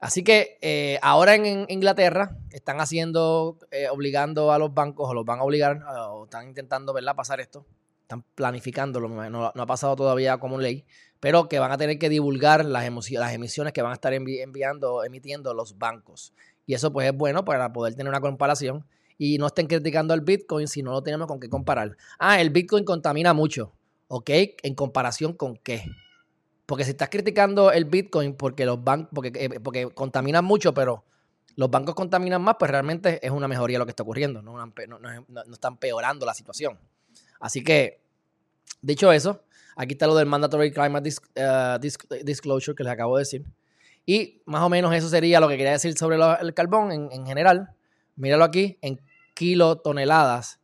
Así 0.01 0.23
que 0.23 0.59
eh, 0.61 0.99
ahora 1.03 1.35
en, 1.35 1.67
Inglaterra 1.69 2.37
están 2.51 2.81
haciendo, 2.81 3.59
eh, 3.71 3.89
obligando 3.91 4.53
a 4.53 4.59
los 4.59 4.73
bancos, 4.73 5.11
o 5.11 5.15
los 5.15 5.25
van 5.25 5.41
a 5.41 5.43
obligar, 5.43 5.83
o 6.11 6.25
están 6.25 6.49
intentando 6.49 6.93
¿verdad? 6.93 7.17
pasar 7.17 7.41
esto, 7.41 7.67
están 8.03 8.25
planificándolo, 8.35 9.09
no, 9.09 9.47
ha 9.47 9.67
pasado 9.67 9.97
todavía 9.97 10.39
como 10.39 10.59
ley, 10.59 10.85
pero 11.21 11.49
que 11.49 11.59
van 11.59 11.73
a 11.73 11.79
tener 11.79 11.99
que 11.99 12.09
divulgar 12.09 12.65
las, 12.65 12.85
las 13.11 13.33
emisiones 13.33 13.73
que 13.73 13.83
van 13.83 13.91
a 13.91 13.95
estar 13.95 14.13
enviando, 14.15 15.03
emitiendo 15.05 15.53
los 15.53 15.79
bancos. 15.79 16.33
Y 16.65 16.75
eso 16.75 16.93
pues 16.93 17.09
es 17.09 17.17
bueno 17.17 17.45
para 17.45 17.73
poder 17.73 17.95
tener 17.95 18.09
una 18.09 18.21
comparación 18.21 18.87
y 19.17 19.39
no 19.39 19.47
estén 19.49 19.67
criticando 19.67 20.15
al 20.15 20.21
Bitcoin 20.21 20.69
si 20.69 20.83
no 20.83 20.93
lo 20.93 21.03
tenemos 21.03 21.27
con 21.27 21.41
qué 21.41 21.49
comparar. 21.49 21.97
Ah, 22.19 22.41
el 22.41 22.51
Bitcoin 22.51 22.85
contamina 22.85 23.35
mucho. 23.35 23.73
¿Ok? 24.07 24.31
¿En 24.63 24.75
comparación 24.75 25.35
con 25.35 25.57
qué? 25.57 25.85
Porque 26.69 26.85
si 26.85 26.91
estás 26.91 27.09
criticando 27.09 27.73
el 27.73 27.87
Bitcoin 27.87 28.35
porque 28.35 28.67
los 28.67 28.85
bancos, 28.85 29.09
porque, 29.15 29.33
eh, 29.35 29.59
porque 29.59 29.89
contaminan 29.89 30.45
mucho, 30.45 30.75
pero 30.75 31.03
los 31.57 31.71
bancos 31.71 31.95
contaminan 31.95 32.43
más, 32.43 32.57
pues 32.59 32.71
realmente 32.71 33.25
es 33.27 33.33
una 33.33 33.49
mejoría 33.49 33.79
lo 33.79 33.87
que 33.87 33.93
está 33.93 34.03
ocurriendo. 34.03 34.43
No, 34.43 34.55
no 34.67 35.55
están 35.55 35.79
peorando 35.79 36.27
la 36.27 36.35
situación. 36.35 36.79
Así 37.41 37.65
que, 37.65 38.03
dicho 38.83 39.11
eso, 39.11 39.45
aquí 39.77 39.95
está 39.95 40.07
lo 40.07 40.15
del 40.15 40.27
Mandatory 40.27 40.71
Climate 40.71 41.11
eh, 41.37 41.79
Disclosure 42.23 42.75
que 42.75 42.85
les 42.85 42.93
acabo 42.93 43.17
de 43.17 43.23
decir. 43.23 43.47
Y 44.05 44.43
más 44.45 44.61
o 44.61 44.69
menos 44.69 44.95
eso 44.95 45.09
sería 45.09 45.41
lo 45.41 45.49
que 45.49 45.57
quería 45.57 45.73
decir 45.73 45.97
sobre 45.97 46.19
el 46.19 46.53
carbón 46.53 46.93
en, 46.93 47.27
general. 47.27 47.71
Míralo 48.15 48.45
aquí, 48.45 48.77
en 48.83 49.01
kilotoneladas. 49.33 50.61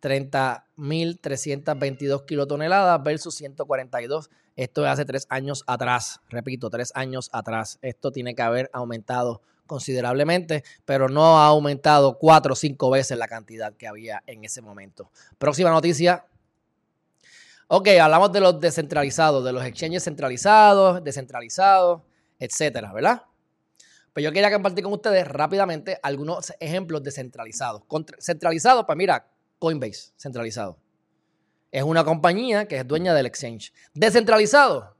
30.322 0.00 2.24
kilotoneladas 2.24 3.02
versus 3.02 3.34
142. 3.34 4.30
Esto 4.56 4.84
es 4.84 4.90
hace 4.90 5.04
tres 5.04 5.26
años 5.28 5.62
atrás. 5.66 6.20
Repito, 6.28 6.70
tres 6.70 6.92
años 6.94 7.28
atrás. 7.32 7.78
Esto 7.82 8.12
tiene 8.12 8.34
que 8.34 8.42
haber 8.42 8.70
aumentado 8.72 9.42
considerablemente, 9.66 10.64
pero 10.84 11.08
no 11.08 11.38
ha 11.38 11.46
aumentado 11.46 12.18
cuatro 12.18 12.54
o 12.54 12.56
cinco 12.56 12.90
veces 12.90 13.16
la 13.16 13.28
cantidad 13.28 13.72
que 13.74 13.86
había 13.86 14.20
en 14.26 14.44
ese 14.44 14.62
momento. 14.62 15.12
Próxima 15.38 15.70
noticia. 15.70 16.26
Ok, 17.68 17.86
hablamos 18.00 18.32
de 18.32 18.40
los 18.40 18.58
descentralizados, 18.58 19.44
de 19.44 19.52
los 19.52 19.64
exchanges 19.64 20.02
centralizados, 20.02 21.04
descentralizados, 21.04 22.02
etcétera, 22.40 22.92
¿verdad? 22.92 23.22
Pues 24.12 24.24
yo 24.24 24.32
quería 24.32 24.50
compartir 24.50 24.82
con 24.82 24.92
ustedes 24.92 25.28
rápidamente 25.28 26.00
algunos 26.02 26.52
ejemplos 26.58 27.04
descentralizados. 27.04 27.84
Centralizados, 28.18 28.84
pues 28.84 28.98
mira, 28.98 29.24
Coinbase, 29.60 30.12
centralizado. 30.16 30.80
Es 31.70 31.84
una 31.84 32.02
compañía 32.02 32.66
que 32.66 32.78
es 32.78 32.88
dueña 32.88 33.14
del 33.14 33.26
exchange. 33.26 33.72
Descentralizado, 33.94 34.96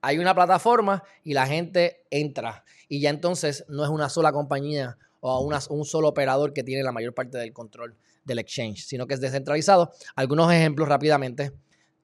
hay 0.00 0.18
una 0.18 0.36
plataforma 0.36 1.02
y 1.24 1.34
la 1.34 1.48
gente 1.48 2.06
entra. 2.10 2.64
Y 2.88 3.00
ya 3.00 3.10
entonces 3.10 3.64
no 3.68 3.82
es 3.82 3.90
una 3.90 4.08
sola 4.08 4.30
compañía 4.30 4.98
o 5.18 5.40
un 5.40 5.84
solo 5.84 6.08
operador 6.08 6.52
que 6.52 6.62
tiene 6.62 6.84
la 6.84 6.92
mayor 6.92 7.12
parte 7.12 7.38
del 7.38 7.52
control 7.52 7.96
del 8.24 8.38
exchange, 8.38 8.84
sino 8.84 9.08
que 9.08 9.14
es 9.14 9.20
descentralizado. 9.20 9.90
Algunos 10.14 10.52
ejemplos 10.52 10.88
rápidamente. 10.88 11.52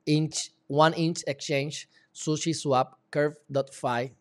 Inch, 0.06 0.52
One 0.66 0.96
Inch 0.98 1.22
Exchange, 1.26 1.88
SushiSwap, 2.10 2.94
Curve.fi, 3.10 4.16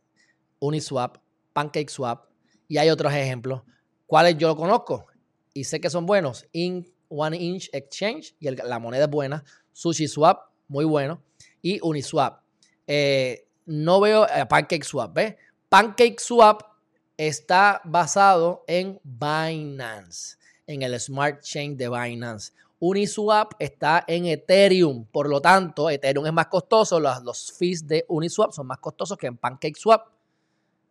Uniswap, 0.59 1.17
PancakeSwap 1.53 2.25
y 2.67 2.77
hay 2.77 2.89
otros 2.89 3.13
ejemplos. 3.13 3.63
¿Cuáles 4.05 4.37
yo 4.37 4.55
conozco? 4.55 5.07
Y 5.53 5.63
sé 5.63 5.81
que 5.81 5.89
son 5.89 6.05
buenos. 6.05 6.45
In, 6.51 6.85
One 7.11 7.37
Inch 7.37 7.69
Exchange 7.73 8.35
y 8.39 8.49
la 8.49 8.79
moneda 8.79 9.03
es 9.03 9.09
buena. 9.09 9.43
SushiSwap, 9.73 10.49
muy 10.67 10.85
bueno. 10.85 11.21
Y 11.61 11.79
Uniswap. 11.81 12.41
Eh, 12.87 13.45
no 13.65 13.99
veo 13.99 14.27
eh, 14.27 14.45
PancakeSwap, 14.45 15.13
¿ves? 15.13 15.35
PancakeSwap 15.69 16.63
está 17.17 17.81
basado 17.83 18.63
en 18.67 18.99
Binance, 19.03 20.37
en 20.65 20.81
el 20.81 20.99
Smart 20.99 21.41
Chain 21.41 21.77
de 21.77 21.87
Binance. 21.87 22.51
Uniswap 22.79 23.53
está 23.59 24.03
en 24.07 24.25
Ethereum, 24.25 25.05
por 25.05 25.29
lo 25.29 25.39
tanto, 25.39 25.89
Ethereum 25.89 26.25
es 26.25 26.33
más 26.33 26.47
costoso, 26.47 26.99
los, 26.99 27.51
fees 27.51 27.87
de 27.87 28.05
Uniswap 28.07 28.51
son 28.51 28.65
más 28.65 28.79
costosos 28.79 29.17
que 29.17 29.27
en 29.27 29.37
PancakeSwap, 29.37 30.07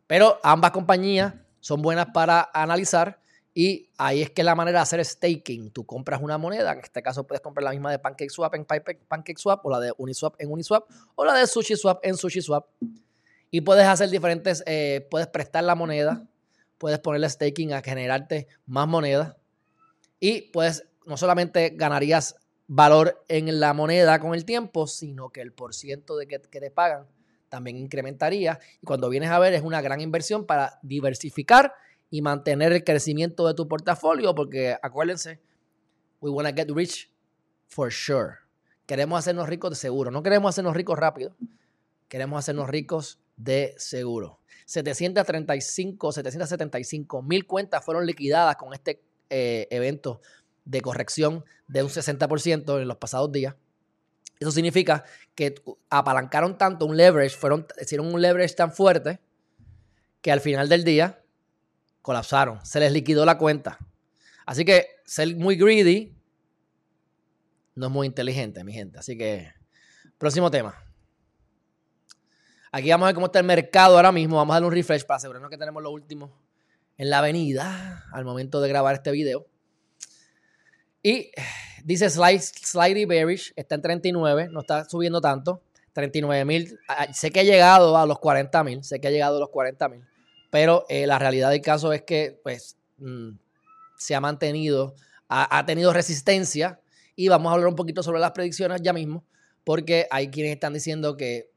pero 0.07 0.39
ambas 0.43 0.71
compañías 0.71 1.35
son 1.59 1.83
buenas 1.83 2.07
para 2.15 2.49
analizar 2.55 3.21
y 3.53 3.91
ahí 3.99 4.23
es 4.23 4.31
que 4.31 4.45
la 4.45 4.55
manera 4.55 4.79
de 4.79 4.83
hacer 4.83 5.05
staking. 5.05 5.71
Tú 5.71 5.85
compras 5.85 6.21
una 6.23 6.39
moneda, 6.39 6.73
en 6.73 6.81
este 6.81 7.03
caso 7.03 7.27
puedes 7.27 7.41
comprar 7.41 7.65
la 7.65 7.73
misma 7.73 7.91
de 7.91 7.99
PancakeSwap 7.99 8.55
en 8.55 8.65
PancakeSwap 8.65 9.65
o 9.67 9.71
la 9.71 9.81
de 9.81 9.93
Uniswap 9.99 10.35
en 10.39 10.53
Uniswap 10.53 10.89
o 11.17 11.25
la 11.25 11.35
de 11.35 11.47
SushiSwap 11.47 12.05
en 12.05 12.17
SushiSwap. 12.17 12.67
Y 13.51 13.63
puedes 13.63 13.87
hacer 13.87 14.09
diferentes, 14.11 14.63
eh, 14.67 15.07
puedes 15.11 15.27
prestar 15.27 15.65
la 15.65 15.75
moneda, 15.75 16.25
puedes 16.79 17.01
ponerle 17.01 17.29
staking 17.29 17.73
a 17.73 17.83
generarte 17.83 18.47
más 18.67 18.87
moneda 18.87 19.37
y 20.21 20.43
puedes, 20.43 20.85
no 21.05 21.17
solamente 21.17 21.71
ganarías 21.71 22.37
valor 22.69 23.25
en 23.27 23.59
la 23.59 23.75
moneda 23.75 24.21
con 24.21 24.35
el 24.35 24.45
tiempo, 24.45 24.87
sino 24.87 25.31
que 25.31 25.41
el 25.41 25.53
porciento 25.53 26.17
de 26.17 26.29
que, 26.29 26.41
que 26.41 26.61
te 26.61 26.71
pagan 26.71 27.09
también 27.49 27.77
incrementaría. 27.77 28.61
Y 28.81 28.87
cuando 28.87 29.09
vienes 29.09 29.31
a 29.31 29.41
ver, 29.41 29.55
es 29.55 29.63
una 29.63 29.83
gran 29.83 30.01
inversión 30.01 30.47
para 30.47 30.79
diversificar 30.83 31.75
y 32.11 32.23
mantener 32.23 32.73
el 32.73 32.85
crecimiento 32.85 33.47
de 33.47 33.55
tu 33.55 33.69
portafolio, 33.69 34.35
porque 34.35 34.77
acuérdense, 34.83 35.41
we 36.21 36.31
wanna 36.31 36.53
get 36.53 36.69
rich 36.71 37.11
for 37.69 37.91
sure. 37.91 38.35
Queremos 38.87 39.19
hacernos 39.19 39.49
ricos 39.49 39.71
de 39.71 39.77
seguro, 39.77 40.11
no 40.11 40.23
queremos 40.23 40.51
hacernos 40.51 40.75
ricos 40.75 40.99
rápido, 40.99 41.37
queremos 42.09 42.39
hacernos 42.41 42.69
ricos 42.69 43.21
de 43.37 43.75
seguro. 43.79 44.41
735, 44.67 46.13
775 46.13 47.23
mil 47.23 47.47
cuentas 47.47 47.85
fueron 47.85 48.07
liquidadas 48.07 48.57
con 48.57 48.75
este 48.75 49.03
eh, 49.31 49.69
evento 49.71 50.21
de 50.65 50.81
corrección 50.81 51.45
de 51.69 51.83
un 51.83 51.89
60% 51.89 52.81
en 52.81 52.89
los 52.89 52.97
pasados 52.97 53.33
días. 53.33 53.55
Eso 54.39 54.51
significa 54.51 55.05
que 55.35 55.55
apalancaron 55.91 56.57
tanto 56.57 56.87
un 56.87 56.97
leverage, 56.97 57.37
fueron, 57.37 57.67
hicieron 57.81 58.13
un 58.13 58.21
leverage 58.21 58.55
tan 58.55 58.73
fuerte 58.73 59.21
que 60.23 60.33
al 60.33 60.41
final 60.41 60.69
del 60.69 60.85
día 60.85 61.23
colapsaron, 62.03 62.65
se 62.65 62.81
les 62.81 62.93
liquidó 62.93 63.25
la 63.25 63.39
cuenta. 63.39 63.79
Así 64.47 64.65
que 64.65 64.87
ser 65.05 65.37
muy 65.37 65.57
greedy 65.57 66.17
no 67.75 67.87
es 67.87 67.93
muy 67.93 68.07
inteligente, 68.07 68.65
mi 68.65 68.73
gente. 68.73 68.99
Así 68.99 69.17
que, 69.17 69.53
próximo 70.19 70.51
tema. 70.51 70.75
Aquí 72.73 72.91
vamos 72.91 73.07
a 73.07 73.09
ver 73.09 73.15
cómo 73.15 73.27
está 73.27 73.39
el 73.39 73.47
mercado 73.47 73.97
ahora 73.97 74.13
mismo. 74.13 74.37
Vamos 74.37 74.53
a 74.53 74.57
darle 74.57 74.69
un 74.69 74.75
refresh 74.75 75.05
para 75.05 75.17
asegurarnos 75.17 75.51
que 75.51 75.59
tenemos 75.59 75.83
lo 75.83 75.91
último 75.91 76.41
en 76.97 77.11
la 77.11 77.19
avenida 77.19 78.05
al 78.13 78.25
momento 78.25 78.61
de 78.61 78.69
grabar 78.69 78.95
este 78.95 79.11
video. 79.11 79.47
Y 81.03 81.33
dice 81.83 82.11
Slightly 82.11 83.07
Bearish, 83.07 83.55
está 83.57 83.77
en 83.77 83.83
39, 83.83 84.49
no 84.51 84.61
está 84.61 84.85
subiendo 84.85 85.21
tanto. 85.21 85.63
39 85.93 86.45
mil. 86.45 86.79
Ah, 86.89 87.13
sé 87.13 87.31
que 87.31 87.41
ha 87.41 87.45
llegado 87.45 87.97
a 87.97 88.07
los 88.07 88.19
40 88.19 88.63
mil, 88.65 88.85
sé 88.85 89.01
que 89.01 89.09
ha 89.09 89.11
llegado 89.11 89.39
a 89.39 89.41
los 89.41 89.49
40 89.49 89.89
mil. 89.89 90.05
Pero 90.51 90.85
eh, 90.89 91.07
la 91.07 91.19
realidad 91.19 91.51
del 91.51 91.61
caso 91.61 91.93
es 91.93 92.03
que 92.03 92.41
pues, 92.43 92.77
mm, 92.99 93.31
se 93.97 94.15
ha 94.15 94.21
mantenido, 94.21 94.95
ha, 95.29 95.65
tenido 95.65 95.93
resistencia. 95.93 96.81
Y 97.15 97.29
vamos 97.29 97.51
a 97.51 97.55
hablar 97.55 97.69
un 97.69 97.77
poquito 97.77 98.03
sobre 98.03 98.19
las 98.19 98.33
predicciones 98.33 98.81
ya 98.83 98.93
mismo, 98.93 99.25
porque 99.63 100.07
hay 100.11 100.31
quienes 100.31 100.53
están 100.53 100.73
diciendo 100.73 101.17
que 101.17 101.51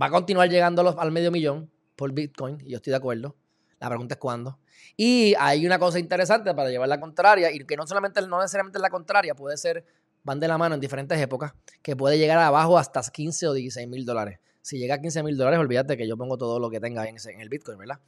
va 0.00 0.06
a 0.06 0.10
continuar 0.10 0.48
llegando 0.48 0.98
al 0.98 1.12
medio 1.12 1.30
millón 1.30 1.70
por 1.96 2.12
Bitcoin, 2.12 2.58
y 2.64 2.70
yo 2.70 2.76
estoy 2.76 2.92
de 2.92 2.96
acuerdo. 2.96 3.36
La 3.78 3.88
pregunta 3.88 4.14
es 4.14 4.18
cuándo. 4.18 4.58
Y 4.96 5.34
hay 5.38 5.66
una 5.66 5.78
cosa 5.78 5.98
interesante 5.98 6.54
para 6.54 6.70
llevar 6.70 6.88
la 6.88 6.98
contraria, 6.98 7.52
y 7.52 7.58
que 7.60 7.76
no 7.76 7.86
solamente, 7.86 8.22
no 8.26 8.40
necesariamente 8.40 8.78
la 8.78 8.88
contraria, 8.88 9.34
puede 9.34 9.58
ser, 9.58 9.84
van 10.24 10.40
de 10.40 10.48
la 10.48 10.56
mano 10.56 10.74
en 10.74 10.80
diferentes 10.80 11.20
épocas, 11.20 11.52
que 11.82 11.94
puede 11.94 12.18
llegar 12.18 12.38
abajo 12.38 12.78
hasta 12.78 13.02
15 13.02 13.48
o 13.48 13.52
16 13.52 13.86
mil 13.86 14.06
dólares 14.06 14.38
si 14.66 14.78
llega 14.78 14.96
a 14.96 15.00
15 15.00 15.22
mil 15.22 15.36
dólares, 15.36 15.60
olvídate 15.60 15.96
que 15.96 16.08
yo 16.08 16.16
pongo 16.16 16.36
todo 16.36 16.58
lo 16.58 16.68
que 16.68 16.80
tenga 16.80 17.06
en, 17.06 17.16
el 17.40 17.48
Bitcoin, 17.48 17.78
¿verdad? 17.78 18.00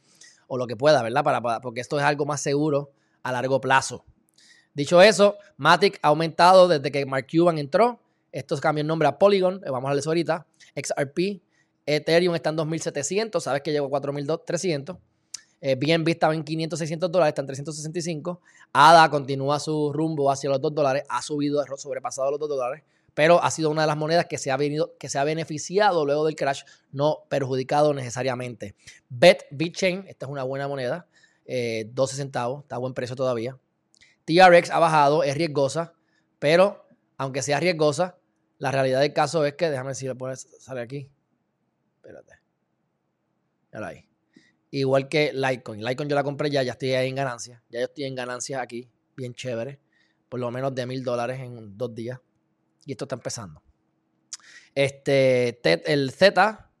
O 0.47 0.57
lo 0.57 0.67
que 0.67 0.75
pueda, 0.75 1.01
¿verdad? 1.01 1.23
Para, 1.23 1.61
porque 1.61 1.79
esto 1.79 1.97
es 1.97 2.03
algo 2.03 2.25
más 2.25 2.41
seguro 2.41 2.91
a 3.23 3.31
largo 3.31 3.61
plazo. 3.61 4.03
Dicho 4.73 5.01
eso, 5.01 5.37
Matic 5.55 5.99
ha 6.01 6.09
aumentado 6.09 6.67
desde 6.67 6.91
que 6.91 7.05
Mark 7.05 7.27
Cuban 7.31 7.57
entró. 7.59 8.01
Estos 8.33 8.59
cambian 8.59 8.87
nombre 8.87 9.07
a 9.07 9.17
Polygon, 9.17 9.61
eh, 9.65 9.69
vamos 9.69 9.85
a 9.85 9.91
hablar 9.91 9.99
eso 9.99 10.09
ahorita. 10.09 10.45
XRP, 10.75 11.41
Ethereum 11.85 12.35
está 12.35 12.49
en 12.49 12.57
2.700, 12.57 13.39
sabes 13.39 13.61
que 13.61 13.71
llegó 13.71 13.85
a 13.85 14.01
4.300. 14.01 14.99
Eh, 15.61 15.75
BNB 15.75 16.09
estaba 16.09 16.35
en 16.35 16.43
500, 16.43 16.77
600 16.77 17.09
dólares, 17.09 17.31
está 17.31 17.41
en 17.41 17.47
365. 17.47 18.41
ADA 18.73 19.09
continúa 19.09 19.61
su 19.61 19.93
rumbo 19.93 20.29
hacia 20.29 20.49
los 20.49 20.59
2 20.59 20.75
dólares, 20.75 21.03
ha 21.07 21.21
subido, 21.21 21.63
sobrepasado 21.77 22.31
los 22.31 22.39
2 22.41 22.49
dólares 22.49 22.83
pero 23.19 23.43
ha 23.43 23.51
sido 23.51 23.69
una 23.69 23.81
de 23.81 23.87
las 23.87 23.97
monedas 23.97 24.27
que 24.27 24.37
se 24.37 24.49
ha, 24.49 24.55
venido, 24.55 24.95
que 24.97 25.09
se 25.09 25.19
ha 25.19 25.25
beneficiado 25.25 26.05
luego 26.05 26.25
del 26.25 26.37
crash, 26.37 26.63
no 26.93 27.25
perjudicado 27.27 27.93
necesariamente. 27.93 28.75
Bet 29.09 29.43
BitChain, 29.51 30.05
esta 30.07 30.25
es 30.25 30.31
una 30.31 30.43
buena 30.43 30.69
moneda, 30.69 31.05
12 31.45 31.45
eh, 31.45 32.15
centavos, 32.15 32.63
está 32.63 32.77
a 32.77 32.77
buen 32.77 32.93
precio 32.93 33.17
todavía. 33.17 33.59
TRX 34.23 34.69
ha 34.69 34.79
bajado, 34.79 35.23
es 35.23 35.35
riesgosa, 35.35 35.91
pero 36.39 36.87
aunque 37.17 37.41
sea 37.41 37.59
riesgosa, 37.59 38.17
la 38.57 38.71
realidad 38.71 39.01
del 39.01 39.11
caso 39.11 39.43
es 39.43 39.55
que, 39.55 39.69
déjame 39.69 39.87
ver 39.87 39.95
si 39.97 40.07
le 40.07 40.15
sale 40.61 40.79
aquí. 40.79 41.11
Espérate. 41.97 42.35
Ya 43.73 43.85
ahí. 43.85 44.07
Igual 44.71 45.09
que 45.09 45.33
Litecoin. 45.33 45.81
Litecoin 45.81 46.07
yo 46.07 46.15
la 46.15 46.23
compré 46.23 46.49
ya, 46.51 46.63
ya 46.63 46.71
estoy 46.71 46.93
ahí 46.93 47.09
en 47.09 47.15
ganancia. 47.15 47.61
Ya 47.69 47.81
yo 47.81 47.87
estoy 47.87 48.05
en 48.05 48.15
ganancia 48.15 48.61
aquí, 48.61 48.89
bien 49.17 49.33
chévere. 49.33 49.77
Por 50.29 50.39
lo 50.39 50.49
menos 50.51 50.73
de 50.73 50.85
mil 50.85 51.03
dólares 51.03 51.41
en 51.41 51.77
dos 51.77 51.93
días. 51.93 52.17
Y 52.89 52.93
esto 52.93 53.05
está 53.05 53.13
empezando. 53.13 53.61
Este, 54.73 55.59
el 55.93 56.09
Z 56.09 56.71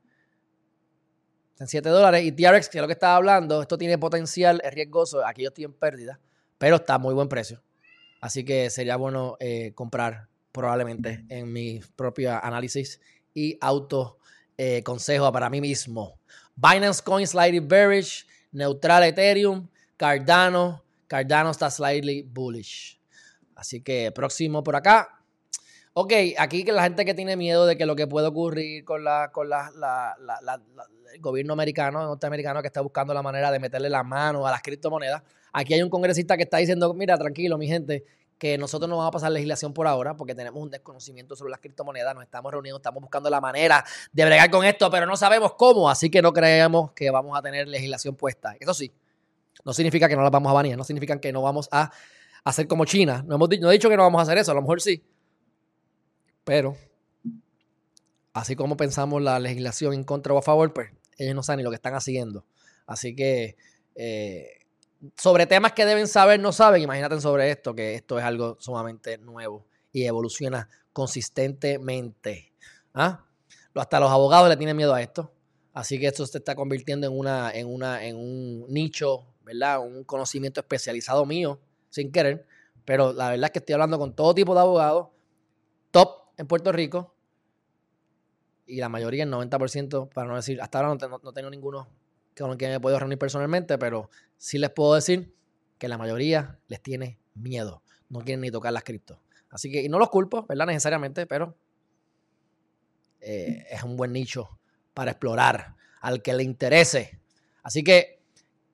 en 1.59 1.67
7 1.67 1.87
dólares. 1.87 2.23
Y 2.25 2.31
TRX, 2.31 2.67
que 2.67 2.79
es 2.79 2.81
lo 2.81 2.87
que 2.87 2.93
estaba 2.93 3.15
hablando, 3.15 3.61
esto 3.61 3.77
tiene 3.77 3.99
potencial, 3.99 4.59
es 4.63 4.73
riesgoso. 4.73 5.23
Aquí 5.23 5.43
yo 5.43 5.49
estoy 5.49 5.65
en 5.65 5.73
pérdida, 5.73 6.19
pero 6.57 6.77
está 6.77 6.95
a 6.95 6.97
muy 6.97 7.13
buen 7.13 7.29
precio. 7.29 7.61
Así 8.21 8.43
que 8.43 8.71
sería 8.71 8.95
bueno 8.95 9.37
eh, 9.39 9.73
comprar 9.75 10.29
probablemente 10.51 11.25
en 11.29 11.53
mi 11.53 11.79
propio 11.95 12.43
análisis 12.43 12.99
y 13.35 13.59
auto 13.61 14.17
eh, 14.57 14.81
consejo 14.81 15.31
para 15.31 15.47
mí 15.51 15.61
mismo. 15.61 16.19
Binance 16.55 17.03
Coin 17.03 17.27
Slightly 17.27 17.59
Bearish, 17.59 18.25
Neutral 18.51 19.03
Ethereum, 19.03 19.69
Cardano. 19.95 20.83
Cardano 21.05 21.51
está 21.51 21.69
slightly 21.69 22.23
bullish. 22.23 22.99
Así 23.53 23.83
que 23.83 24.11
próximo 24.11 24.63
por 24.63 24.75
acá. 24.75 25.18
Ok, 26.01 26.13
aquí 26.37 26.63
que 26.63 26.71
la 26.71 26.83
gente 26.83 27.03
que 27.03 27.13
tiene 27.13 27.35
miedo 27.35 27.65
de 27.65 27.75
que 27.75 27.85
lo 27.85 27.93
que 27.93 28.07
puede 28.07 28.27
ocurrir 28.27 28.85
con, 28.85 29.03
la, 29.03 29.31
con 29.33 29.49
la, 29.49 29.69
el 31.13 31.19
gobierno 31.19 31.51
americano, 31.51 32.01
norteamericano, 32.05 32.61
que 32.61 32.67
está 32.67 32.79
buscando 32.79 33.13
la 33.13 33.21
manera 33.21 33.51
de 33.51 33.59
meterle 33.59 33.89
la 33.89 34.01
mano 34.01 34.47
a 34.47 34.51
las 34.51 34.61
criptomonedas. 34.61 35.21
Aquí 35.51 35.73
hay 35.73 35.81
un 35.81 35.89
congresista 35.89 36.37
que 36.37 36.43
está 36.43 36.55
diciendo, 36.55 36.93
mira, 36.93 37.17
tranquilo, 37.17 37.57
mi 37.57 37.67
gente, 37.67 38.05
que 38.37 38.57
nosotros 38.57 38.89
no 38.89 38.95
vamos 38.95 39.09
a 39.09 39.11
pasar 39.11 39.33
legislación 39.33 39.73
por 39.73 39.87
ahora 39.87 40.15
porque 40.15 40.33
tenemos 40.33 40.63
un 40.63 40.69
desconocimiento 40.69 41.35
sobre 41.35 41.51
las 41.51 41.59
criptomonedas, 41.59 42.15
nos 42.15 42.23
estamos 42.23 42.49
reuniendo, 42.49 42.77
estamos 42.77 43.01
buscando 43.01 43.29
la 43.29 43.41
manera 43.41 43.83
de 44.13 44.23
bregar 44.23 44.49
con 44.49 44.63
esto, 44.63 44.89
pero 44.89 45.05
no 45.05 45.17
sabemos 45.17 45.55
cómo, 45.55 45.89
así 45.89 46.09
que 46.09 46.21
no 46.21 46.31
creemos 46.31 46.93
que 46.93 47.11
vamos 47.11 47.37
a 47.37 47.41
tener 47.41 47.67
legislación 47.67 48.15
puesta. 48.15 48.55
Eso 48.57 48.73
sí, 48.73 48.89
no 49.65 49.73
significa 49.73 50.07
que 50.07 50.15
no 50.15 50.21
las 50.21 50.31
vamos 50.31 50.49
a 50.49 50.53
banear, 50.53 50.77
no 50.77 50.85
significa 50.85 51.19
que 51.19 51.33
no 51.33 51.41
vamos 51.41 51.67
a 51.73 51.91
hacer 52.45 52.69
como 52.69 52.85
China. 52.85 53.21
No, 53.27 53.35
hemos, 53.35 53.49
dicho 53.49 53.89
que 53.89 53.97
no 53.97 54.03
vamos 54.03 54.19
a 54.19 54.21
hacer 54.21 54.37
eso, 54.37 54.53
a 54.53 54.55
lo 54.55 54.61
mejor 54.61 54.79
sí, 54.79 55.03
pero 56.49 56.75
así 58.33 58.55
como 58.55 58.75
pensamos 58.75 59.21
la 59.21 59.37
legislación 59.37 59.93
en 59.93 60.03
contra 60.03 60.33
o 60.33 60.39
a 60.39 60.41
favor, 60.41 60.73
pues 60.73 60.89
ellos 61.19 61.35
no 61.35 61.43
saben 61.43 61.57
ni 61.57 61.63
lo 61.63 61.69
que 61.69 61.75
están 61.75 61.93
haciendo. 61.93 62.43
Así 62.87 63.15
que 63.15 63.55
eh, 63.93 64.65
sobre 65.15 65.45
temas 65.45 65.73
que 65.73 65.85
deben 65.85 66.07
saber, 66.07 66.39
no 66.39 66.51
saben. 66.51 66.81
Imagínate 66.81 67.21
sobre 67.21 67.51
esto, 67.51 67.75
que 67.75 67.93
esto 67.93 68.17
es 68.17 68.25
algo 68.25 68.57
sumamente 68.59 69.19
nuevo 69.19 69.67
y 69.91 70.05
evoluciona 70.05 70.67
consistentemente. 70.91 72.51
¿Ah? 72.95 73.27
Hasta 73.75 73.99
los 73.99 74.09
abogados 74.09 74.49
le 74.49 74.57
tienen 74.57 74.75
miedo 74.75 74.95
a 74.95 75.03
esto. 75.03 75.31
Así 75.71 75.99
que 75.99 76.07
esto 76.07 76.25
se 76.25 76.39
está 76.39 76.55
convirtiendo 76.55 77.05
en, 77.05 77.13
una, 77.15 77.51
en, 77.51 77.67
una, 77.67 78.03
en 78.03 78.15
un 78.15 78.65
nicho, 78.69 79.27
¿verdad? 79.43 79.81
Un 79.81 80.03
conocimiento 80.03 80.61
especializado 80.61 81.27
mío, 81.27 81.59
sin 81.91 82.11
querer. 82.11 82.47
Pero 82.85 83.13
la 83.13 83.29
verdad 83.29 83.45
es 83.45 83.51
que 83.51 83.59
estoy 83.59 83.73
hablando 83.73 83.99
con 83.99 84.15
todo 84.15 84.33
tipo 84.33 84.55
de 84.55 84.61
abogados, 84.61 85.09
top 85.91 86.18
en 86.39 86.47
Puerto 86.47 86.71
Rico. 86.71 87.13
Y 88.65 88.77
la 88.77 88.89
mayoría, 88.89 89.23
el 89.23 89.31
90%, 89.31 90.09
para 90.09 90.27
no 90.27 90.35
decir, 90.35 90.61
hasta 90.61 90.79
ahora 90.79 90.95
no, 90.95 91.19
no 91.21 91.33
tengo 91.33 91.49
ninguno 91.49 91.89
con 92.37 92.55
quien 92.57 92.71
me 92.71 92.79
puedo 92.79 92.97
reunir 92.97 93.17
personalmente, 93.17 93.77
pero 93.77 94.09
sí 94.37 94.57
les 94.57 94.69
puedo 94.69 94.95
decir 94.95 95.35
que 95.77 95.87
la 95.87 95.97
mayoría 95.97 96.57
les 96.67 96.81
tiene 96.81 97.19
miedo. 97.35 97.83
No 98.07 98.19
quieren 98.21 98.41
ni 98.41 98.51
tocar 98.51 98.71
las 98.71 98.83
cripto. 98.83 99.21
Así 99.49 99.71
que, 99.71 99.83
y 99.83 99.89
no 99.89 99.99
los 99.99 100.09
culpo, 100.09 100.45
¿verdad? 100.47 100.67
Necesariamente, 100.67 101.27
pero 101.27 101.57
eh, 103.19 103.65
es 103.69 103.83
un 103.83 103.97
buen 103.97 104.13
nicho 104.13 104.59
para 104.93 105.11
explorar 105.11 105.75
al 105.99 106.21
que 106.21 106.33
le 106.33 106.43
interese. 106.43 107.19
Así 107.63 107.83
que, 107.83 108.21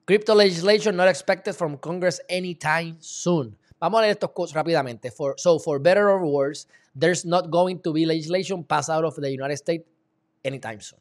crypto 0.04 0.34
legislation 0.34 0.94
not 0.94 1.08
expected 1.08 1.54
from 1.54 1.78
Congress 1.78 2.22
anytime 2.28 2.96
soon. 3.00 3.58
Vamos 3.80 3.98
a 3.98 4.02
leer 4.02 4.12
estos 4.12 4.30
quotes 4.30 4.54
rápidamente. 4.54 5.10
For, 5.10 5.34
so, 5.36 5.58
for 5.58 5.80
better 5.80 6.06
or 6.06 6.22
worse, 6.22 6.68
there's 6.96 7.24
not 7.24 7.50
going 7.50 7.80
to 7.80 7.92
be 7.92 8.06
legislation 8.06 8.64
passed 8.64 8.88
out 8.88 9.04
of 9.04 9.14
the 9.14 9.30
United 9.30 9.56
States 9.56 9.84
anytime 10.42 10.80
soon. 10.80 10.98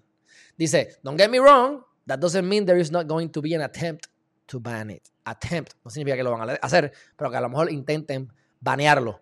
Dice, 0.59 0.99
don't 1.03 1.15
get 1.15 1.31
me 1.31 1.39
wrong, 1.39 1.81
that 2.05 2.19
doesn't 2.19 2.47
mean 2.47 2.65
there 2.65 2.77
is 2.77 2.91
not 2.91 3.07
going 3.07 3.29
to 3.29 3.41
be 3.41 3.53
an 3.53 3.61
attempt 3.61 4.09
to 4.47 4.59
ban 4.59 4.89
it. 4.89 5.09
Attempt 5.25 5.73
no 5.83 5.89
significa 5.89 6.15
que 6.15 6.23
lo 6.23 6.37
van 6.37 6.49
a 6.49 6.53
hacer, 6.61 6.91
pero 7.17 7.31
que 7.31 7.37
a 7.37 7.41
lo 7.41 7.49
mejor 7.49 7.71
intenten 7.71 8.31
banearlo. 8.61 9.21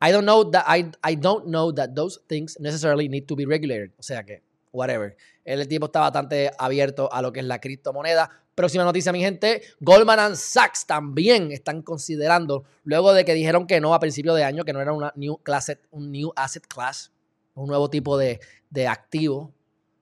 I 0.00 0.12
don't 0.12 0.24
know 0.24 0.44
that 0.50 0.64
I, 0.68 0.90
I 1.02 1.16
don't 1.16 1.48
know 1.48 1.72
that 1.72 1.94
those 1.94 2.20
things 2.28 2.56
necessarily 2.60 3.08
need 3.08 3.26
to 3.26 3.34
be 3.34 3.46
regulated. 3.46 3.92
O 3.98 4.02
sea 4.02 4.22
que, 4.22 4.42
whatever. 4.70 5.16
El 5.44 5.66
tipo 5.66 5.86
está 5.86 6.00
bastante 6.00 6.50
abierto 6.58 7.12
a 7.12 7.20
lo 7.22 7.32
que 7.32 7.40
es 7.40 7.46
la 7.46 7.58
criptomoneda. 7.58 8.30
Próxima 8.54 8.84
noticia, 8.84 9.12
mi 9.12 9.20
gente. 9.20 9.62
Goldman 9.80 10.36
Sachs 10.36 10.86
también 10.86 11.52
están 11.52 11.82
considerando, 11.82 12.64
luego 12.84 13.12
de 13.12 13.24
que 13.24 13.34
dijeron 13.34 13.66
que 13.66 13.80
no 13.80 13.94
a 13.94 14.00
principio 14.00 14.34
de 14.34 14.44
año, 14.44 14.64
que 14.64 14.72
no 14.72 14.80
era 14.80 14.92
una 14.92 15.12
new 15.16 15.38
class, 15.38 15.76
un 15.90 16.10
new 16.10 16.32
asset 16.36 16.66
class, 16.66 17.12
un 17.54 17.68
nuevo 17.68 17.88
tipo 17.88 18.18
de, 18.18 18.40
de 18.70 18.86
activo 18.86 19.52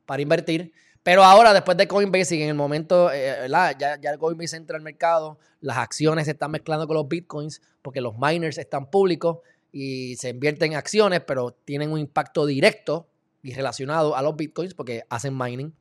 para 0.06 0.22
invertir 0.22 0.72
pero 1.08 1.24
ahora, 1.24 1.54
después 1.54 1.78
de 1.78 1.88
Coinbase 1.88 2.36
y 2.36 2.42
en 2.42 2.50
el 2.50 2.54
momento, 2.54 3.10
eh, 3.10 3.48
Ya, 3.48 3.98
ya 3.98 4.18
Coinbase 4.18 4.58
entra 4.58 4.76
al 4.76 4.82
mercado, 4.82 5.38
las 5.62 5.78
acciones 5.78 6.26
se 6.26 6.32
están 6.32 6.50
mezclando 6.50 6.86
con 6.86 6.96
los 6.96 7.08
bitcoins 7.08 7.62
porque 7.80 8.02
los 8.02 8.18
miners 8.18 8.58
están 8.58 8.90
públicos 8.90 9.38
y 9.72 10.16
se 10.16 10.28
invierten 10.28 10.72
en 10.72 10.78
acciones, 10.78 11.22
pero 11.26 11.52
tienen 11.64 11.92
un 11.92 11.98
impacto 11.98 12.44
directo 12.44 13.08
y 13.42 13.54
relacionado 13.54 14.16
a 14.16 14.20
los 14.20 14.36
bitcoins 14.36 14.74
porque 14.74 15.04
hacen 15.08 15.34
mining. 15.34 15.72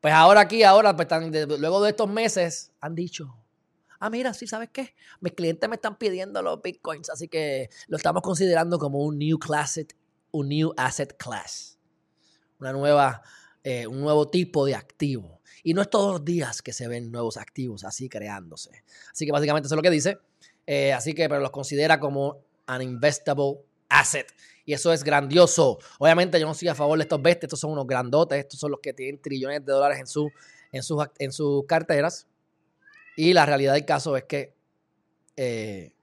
Pues 0.00 0.14
ahora 0.14 0.42
aquí, 0.42 0.62
ahora, 0.62 0.94
pues 0.96 1.08
luego 1.58 1.82
de 1.82 1.90
estos 1.90 2.08
meses, 2.08 2.72
han 2.80 2.94
dicho, 2.94 3.36
ah, 3.98 4.10
mira, 4.10 4.32
sí, 4.34 4.46
¿sabes 4.46 4.70
qué? 4.72 4.94
Mis 5.20 5.32
clientes 5.32 5.68
me 5.68 5.76
están 5.76 5.96
pidiendo 5.96 6.40
los 6.42 6.62
bitcoins, 6.62 7.10
así 7.10 7.28
que 7.28 7.68
lo 7.88 7.96
estamos 7.96 8.22
considerando 8.22 8.78
como 8.78 9.00
un 9.00 9.18
new 9.18 9.38
class, 9.38 9.80
un 10.30 10.48
new 10.48 10.72
asset 10.76 11.16
class, 11.16 11.78
una 12.58 12.72
nueva 12.72 13.22
eh, 13.70 13.86
un 13.86 14.00
nuevo 14.00 14.30
tipo 14.30 14.64
de 14.64 14.74
activo. 14.74 15.42
Y 15.62 15.74
no 15.74 15.82
es 15.82 15.90
todos 15.90 16.12
los 16.12 16.24
días 16.24 16.62
que 16.62 16.72
se 16.72 16.88
ven 16.88 17.10
nuevos 17.10 17.36
activos 17.36 17.84
así 17.84 18.08
creándose. 18.08 18.82
Así 19.12 19.26
que 19.26 19.32
básicamente 19.32 19.66
eso 19.66 19.74
es 19.74 19.76
lo 19.76 19.82
que 19.82 19.90
dice. 19.90 20.18
Eh, 20.66 20.92
así 20.94 21.12
que, 21.12 21.28
pero 21.28 21.40
los 21.40 21.50
considera 21.50 22.00
como 22.00 22.44
an 22.66 22.80
investable 22.80 23.58
asset. 23.88 24.26
Y 24.68 24.74
eso 24.74 24.92
es 24.92 25.02
grandioso. 25.02 25.78
Obviamente 25.98 26.38
yo 26.38 26.44
no 26.44 26.52
estoy 26.52 26.68
a 26.68 26.74
favor 26.74 26.98
de 26.98 27.04
estos 27.04 27.22
bestias. 27.22 27.44
Estos 27.44 27.60
son 27.60 27.70
unos 27.70 27.86
grandotes. 27.86 28.38
Estos 28.38 28.60
son 28.60 28.70
los 28.70 28.80
que 28.80 28.92
tienen 28.92 29.18
trillones 29.18 29.64
de 29.64 29.72
dólares 29.72 29.98
en, 29.98 30.06
su, 30.06 30.30
en, 30.72 30.82
sus, 30.82 31.02
en 31.18 31.32
sus 31.32 31.64
carteras. 31.64 32.26
Y 33.16 33.32
la 33.32 33.46
realidad 33.46 33.72
del 33.72 33.86
caso 33.86 34.14
es 34.14 34.24
que 34.24 34.54
eh, 35.36 35.94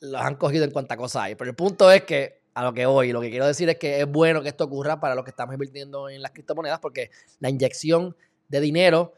los 0.00 0.22
han 0.22 0.36
cogido 0.36 0.64
en 0.64 0.70
cuanta 0.70 0.96
cosa 0.96 1.24
hay. 1.24 1.34
Pero 1.34 1.50
el 1.50 1.54
punto 1.54 1.92
es 1.92 2.04
que 2.04 2.40
a 2.54 2.64
lo 2.64 2.72
que 2.72 2.86
voy. 2.86 3.12
Lo 3.12 3.20
que 3.20 3.28
quiero 3.28 3.46
decir 3.46 3.68
es 3.68 3.76
que 3.76 4.00
es 4.00 4.10
bueno 4.10 4.40
que 4.40 4.48
esto 4.48 4.64
ocurra 4.64 5.00
para 5.00 5.14
los 5.14 5.22
que 5.22 5.32
estamos 5.32 5.52
invirtiendo 5.52 6.08
en 6.08 6.22
las 6.22 6.30
criptomonedas 6.30 6.78
porque 6.78 7.10
la 7.40 7.50
inyección 7.50 8.16
de 8.48 8.58
dinero 8.58 9.12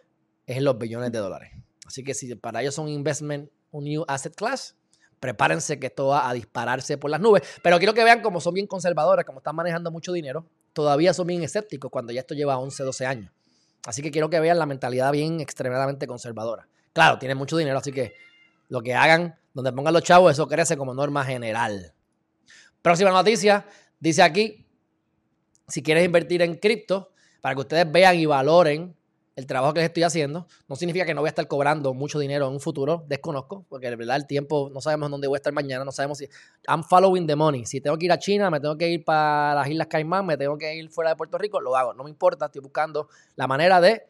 es 0.47 0.57
en 0.57 0.64
los 0.64 0.77
billones 0.77 1.12
de 1.12 1.18
dólares. 1.20 1.53
Así 1.87 2.03
que 2.03 2.12
si 2.12 2.35
para 2.35 2.61
ellos 2.61 2.75
son 2.75 2.88
investment, 2.88 3.53
un 3.70 3.85
new 3.85 4.05
asset 4.09 4.35
class, 4.35 4.75
prepárense 5.20 5.79
que 5.79 5.87
esto 5.87 6.09
va 6.09 6.29
a 6.29 6.33
dispararse 6.35 6.98
por 6.98 7.11
las 7.11 7.20
nubes. 7.20 7.42
Pero 7.62 7.79
quiero 7.79 7.94
que 7.94 8.05
vean 8.05 8.22
cómo 8.22 8.40
son 8.40 8.55
bien 8.55 8.66
conservadores, 8.66 9.24
como 9.24 9.38
están 9.38 9.57
manejando 9.57 9.90
mucho 9.90 10.12
dinero. 10.12 10.46
Todavía 10.72 11.14
son 11.14 11.27
bien 11.27 11.42
escépticos 11.42 11.90
cuando 11.90 12.12
ya 12.12 12.20
esto 12.20 12.35
lleva 12.35 12.59
11, 12.59 12.83
12 12.83 13.07
años. 13.07 13.33
Así 13.87 14.03
que 14.03 14.11
quiero 14.11 14.31
que 14.31 14.40
vean 14.40 14.59
la 14.59 14.66
mentalidad 14.66 15.12
bien 15.12 15.40
extremadamente 15.40 16.07
conservadora. 16.07 16.68
Claro, 16.92 17.18
tienen 17.18 17.37
mucho 17.37 17.57
dinero, 17.57 17.79
así 17.79 17.92
que 17.92 18.14
lo 18.68 18.83
que 18.83 18.94
hagan, 18.94 19.38
donde 19.53 19.72
pongan 19.72 19.92
los 19.92 20.03
chavos, 20.03 20.33
eso 20.33 20.48
crece 20.48 20.77
como 20.77 20.94
norma 20.94 21.24
general. 21.24 21.92
Próxima 22.81 23.11
noticia, 23.11 23.66
dice 24.00 24.22
aquí, 24.22 24.66
si 25.68 25.83
quieres 25.83 26.05
invertir 26.05 26.42
en 26.42 26.57
cripto, 26.57 27.12
para 27.40 27.55
que 27.55 27.61
ustedes 27.61 27.90
vean 27.90 28.16
y 28.16 28.27
valoren 28.27 28.96
el 29.37 29.47
trabajo 29.47 29.75
que 29.75 29.81
les 29.81 29.88
estoy 29.88 30.05
haciendo, 30.05 30.47
no 30.68 30.77
significa 30.77 31.05
que 31.05 31.14
no 31.14 31.20
voy 31.20 31.29
a 31.29 31.31
estar 31.31 31.49
cobrando 31.49 31.92
mucho 31.92 32.18
dinero 32.18 32.47
en 32.47 32.53
un 32.53 32.61
futuro, 32.61 33.05
desconozco, 33.09 33.64
porque 33.68 33.90
de 33.90 33.97
verdad 33.97 34.16
el 34.16 34.27
tiempo, 34.27 34.70
no 34.73 34.81
sabemos 34.81 35.11
dónde 35.11 35.27
voy 35.27 35.37
a 35.37 35.38
estar 35.38 35.53
mañana, 35.53 35.85
no 35.85 35.92
sabemos 35.92 36.18
si... 36.18 36.29
I'm 36.68 36.85
following 36.85 37.27
the 37.27 37.35
money. 37.35 37.66
Si 37.66 37.81
tengo 37.81 37.99
que 37.99 38.07
ir 38.07 38.12
a 38.12 38.18
China, 38.18 38.51
me 38.51 38.61
tengo 38.61 38.77
que 38.79 38.88
ir 38.88 39.05
para 39.05 39.55
las 39.55 39.68
Islas 39.68 39.88
Caimán, 39.88 40.25
me 40.27 40.37
tengo 40.37 40.57
que 40.57 40.75
ir 40.75 40.88
fuera 40.90 41.11
de 41.11 41.16
Puerto 41.16 41.37
Rico, 41.37 41.61
lo 41.61 41.77
hago. 41.77 41.94
No 41.94 42.05
me 42.05 42.11
importa, 42.11 42.47
estoy 42.47 42.62
buscando 42.62 43.09
la 43.35 43.47
manera 43.47 43.81
de 43.81 44.07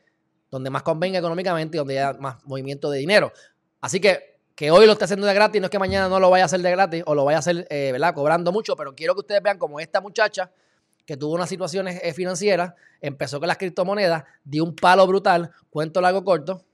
donde 0.51 0.71
más 0.71 0.83
convenga 0.83 1.19
económicamente 1.19 1.77
y 1.77 1.79
donde 1.79 1.99
haya 1.99 2.19
más 2.19 2.45
movimiento 2.45 2.91
de 2.91 2.99
dinero. 2.99 3.33
Así 3.81 4.01
que 4.01 4.35
que 4.55 4.71
hoy 4.71 4.87
lo 4.87 4.93
esté 4.93 5.05
haciendo 5.05 5.27
de 5.27 5.35
gratis, 5.35 5.61
no 5.61 5.67
es 5.67 5.71
que 5.71 5.79
mañana 5.79 6.09
no 6.09 6.21
lo 6.21 6.31
vaya 6.31 6.45
a 6.45 6.47
hacer 6.47 6.61
de 6.61 6.71
gratis 6.71 7.03
o 7.07 7.15
lo 7.15 7.25
vaya 7.25 7.39
a 7.39 7.41
hacer, 7.41 7.67
eh, 7.71 7.91
¿verdad? 7.91 8.15
Cobrando 8.15 8.53
mucho, 8.53 8.77
pero 8.77 8.95
quiero 8.95 9.15
que 9.15 9.21
ustedes 9.21 9.43
vean 9.43 9.59
como 9.59 9.81
esta 9.81 10.01
muchacha 10.01 10.51
que 11.07 11.17
tuvo 11.17 11.35
unas 11.35 11.49
situaciones 11.49 12.01
eh, 12.03 12.13
financieras, 12.13 12.75
empezó 13.01 13.39
con 13.39 13.49
las 13.49 13.59
criptomonedas, 13.59 14.25
dio 14.45 14.65
un 14.65 14.75
palo 14.75 15.07
brutal, 15.07 15.51
cuento 15.71 16.01
largo 16.01 16.25
corto. 16.25 16.65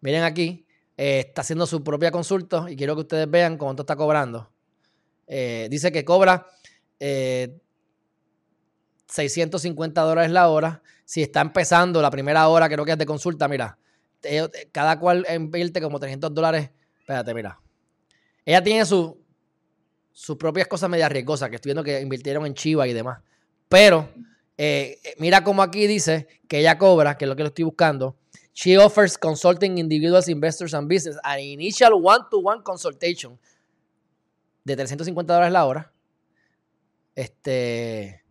Miren 0.00 0.24
aquí, 0.24 0.66
eh, 0.96 1.24
está 1.28 1.40
haciendo 1.42 1.66
su 1.66 1.82
propia 1.82 2.10
consulta 2.10 2.66
y 2.68 2.76
quiero 2.76 2.94
que 2.94 3.02
ustedes 3.02 3.30
vean 3.30 3.56
cuánto 3.56 3.82
está 3.82 3.96
cobrando. 3.96 4.50
dice 5.26 5.90
que 5.90 6.04
cobra 6.04 6.46
650 9.06 10.02
dólares 10.02 10.30
la 10.30 10.48
hora. 10.48 10.82
Si 11.04 11.22
está 11.22 11.40
empezando 11.40 12.02
la 12.02 12.10
primera 12.10 12.46
hora, 12.48 12.68
creo 12.68 12.84
que 12.84 12.92
es 12.92 12.98
de 12.98 13.06
consulta, 13.06 13.48
mira, 13.48 13.78
cada 14.72 14.98
cual 14.98 15.26
invierte 15.34 15.80
como 15.80 15.98
300 15.98 16.34
dólares. 16.34 16.70
Espérate, 16.98 17.34
mira. 17.34 17.58
Ella 18.44 18.62
tiene 18.62 18.84
sus 20.12 20.36
propias 20.36 20.68
cosas 20.68 20.90
media 20.90 21.08
riesgosas, 21.08 21.48
que 21.48 21.56
estoy 21.56 21.70
viendo 21.70 21.84
que 21.84 22.00
invirtieron 22.00 22.46
en 22.46 22.54
Chiva 22.54 22.86
y 22.86 22.92
demás. 22.92 23.20
Pero 23.68 24.08
eh, 24.56 24.98
mira 25.18 25.42
como 25.42 25.62
aquí 25.62 25.86
dice 25.86 26.28
que 26.48 26.60
ella 26.60 26.78
cobra, 26.78 27.16
que 27.16 27.24
es 27.24 27.28
lo 27.28 27.36
que 27.36 27.42
lo 27.42 27.48
estoy 27.48 27.64
buscando, 27.64 28.16
She 28.54 28.76
offers 28.76 29.16
consulting 29.16 29.78
individuals, 29.78 30.28
investors, 30.28 30.74
and 30.74 30.86
business 30.86 31.16
an 31.24 31.40
initial 31.40 31.94
one-to-one 31.94 32.62
consultation 32.62 33.38
de 34.64 34.76
350 34.76 35.32
dólares 35.32 35.52
la 35.52 35.64
hora. 35.64 35.92
Este, 37.14 38.22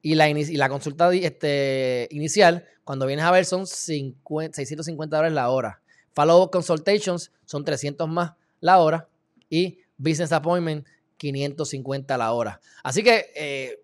y, 0.00 0.14
la, 0.14 0.28
y 0.30 0.56
la 0.56 0.68
consulta 0.68 1.12
este, 1.12 2.08
inicial, 2.10 2.66
cuando 2.84 3.06
vienes 3.06 3.26
a 3.26 3.30
ver, 3.30 3.44
son 3.44 3.66
650 3.66 5.16
dólares 5.16 5.34
la 5.34 5.50
hora. 5.50 5.82
Follow-up 6.14 6.50
consultations 6.50 7.30
son 7.44 7.64
300 7.64 8.08
más 8.08 8.32
la 8.60 8.78
hora. 8.78 9.08
Y 9.50 9.80
business 9.96 10.32
appointment, 10.32 10.86
550 11.16 12.18
la 12.18 12.32
hora. 12.32 12.60
Así 12.82 13.02
que 13.02 13.32
eh, 13.34 13.82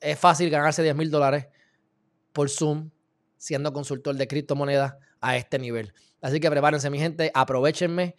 es 0.00 0.18
fácil 0.18 0.50
ganarse 0.50 0.82
10 0.82 0.96
mil 0.96 1.10
dólares 1.10 1.46
por 2.32 2.50
Zoom 2.50 2.90
siendo 3.38 3.72
consultor 3.72 4.16
de 4.16 4.26
criptomonedas 4.26 4.94
a 5.20 5.36
este 5.36 5.58
nivel. 5.58 5.92
Así 6.20 6.40
que 6.40 6.50
prepárense, 6.50 6.90
mi 6.90 6.98
gente, 6.98 7.30
aprovechenme 7.34 8.16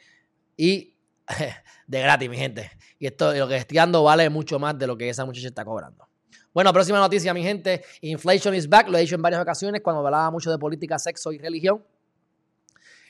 y 0.56 0.96
de 1.88 2.00
gratis, 2.00 2.30
mi 2.30 2.38
gente. 2.38 2.72
Y 3.00 3.08
esto, 3.08 3.34
lo 3.34 3.48
que 3.48 3.58
estoy 3.58 3.76
dando 3.78 4.04
vale 4.04 4.30
mucho 4.30 4.60
más 4.60 4.78
de 4.78 4.88
lo 4.88 4.98
que 4.98 5.10
esa 5.10 5.26
muchacha 5.26 5.48
está 5.48 5.66
cobrando. 5.66 6.08
Bueno, 6.54 6.74
próxima 6.74 7.00
noticia, 7.00 7.34
mi 7.34 7.44
gente. 7.44 7.84
Inflation 8.02 8.56
is 8.56 8.68
back. 8.68 8.88
Lo 8.90 8.98
he 8.98 9.02
dicho 9.02 9.16
en 9.16 9.22
varias 9.22 9.42
ocasiones 9.42 9.82
cuando 9.82 10.06
hablaba 10.06 10.32
mucho 10.32 10.50
de 10.50 10.58
política, 10.58 10.98
sexo 10.98 11.32
y 11.32 11.38
religión. 11.38 11.86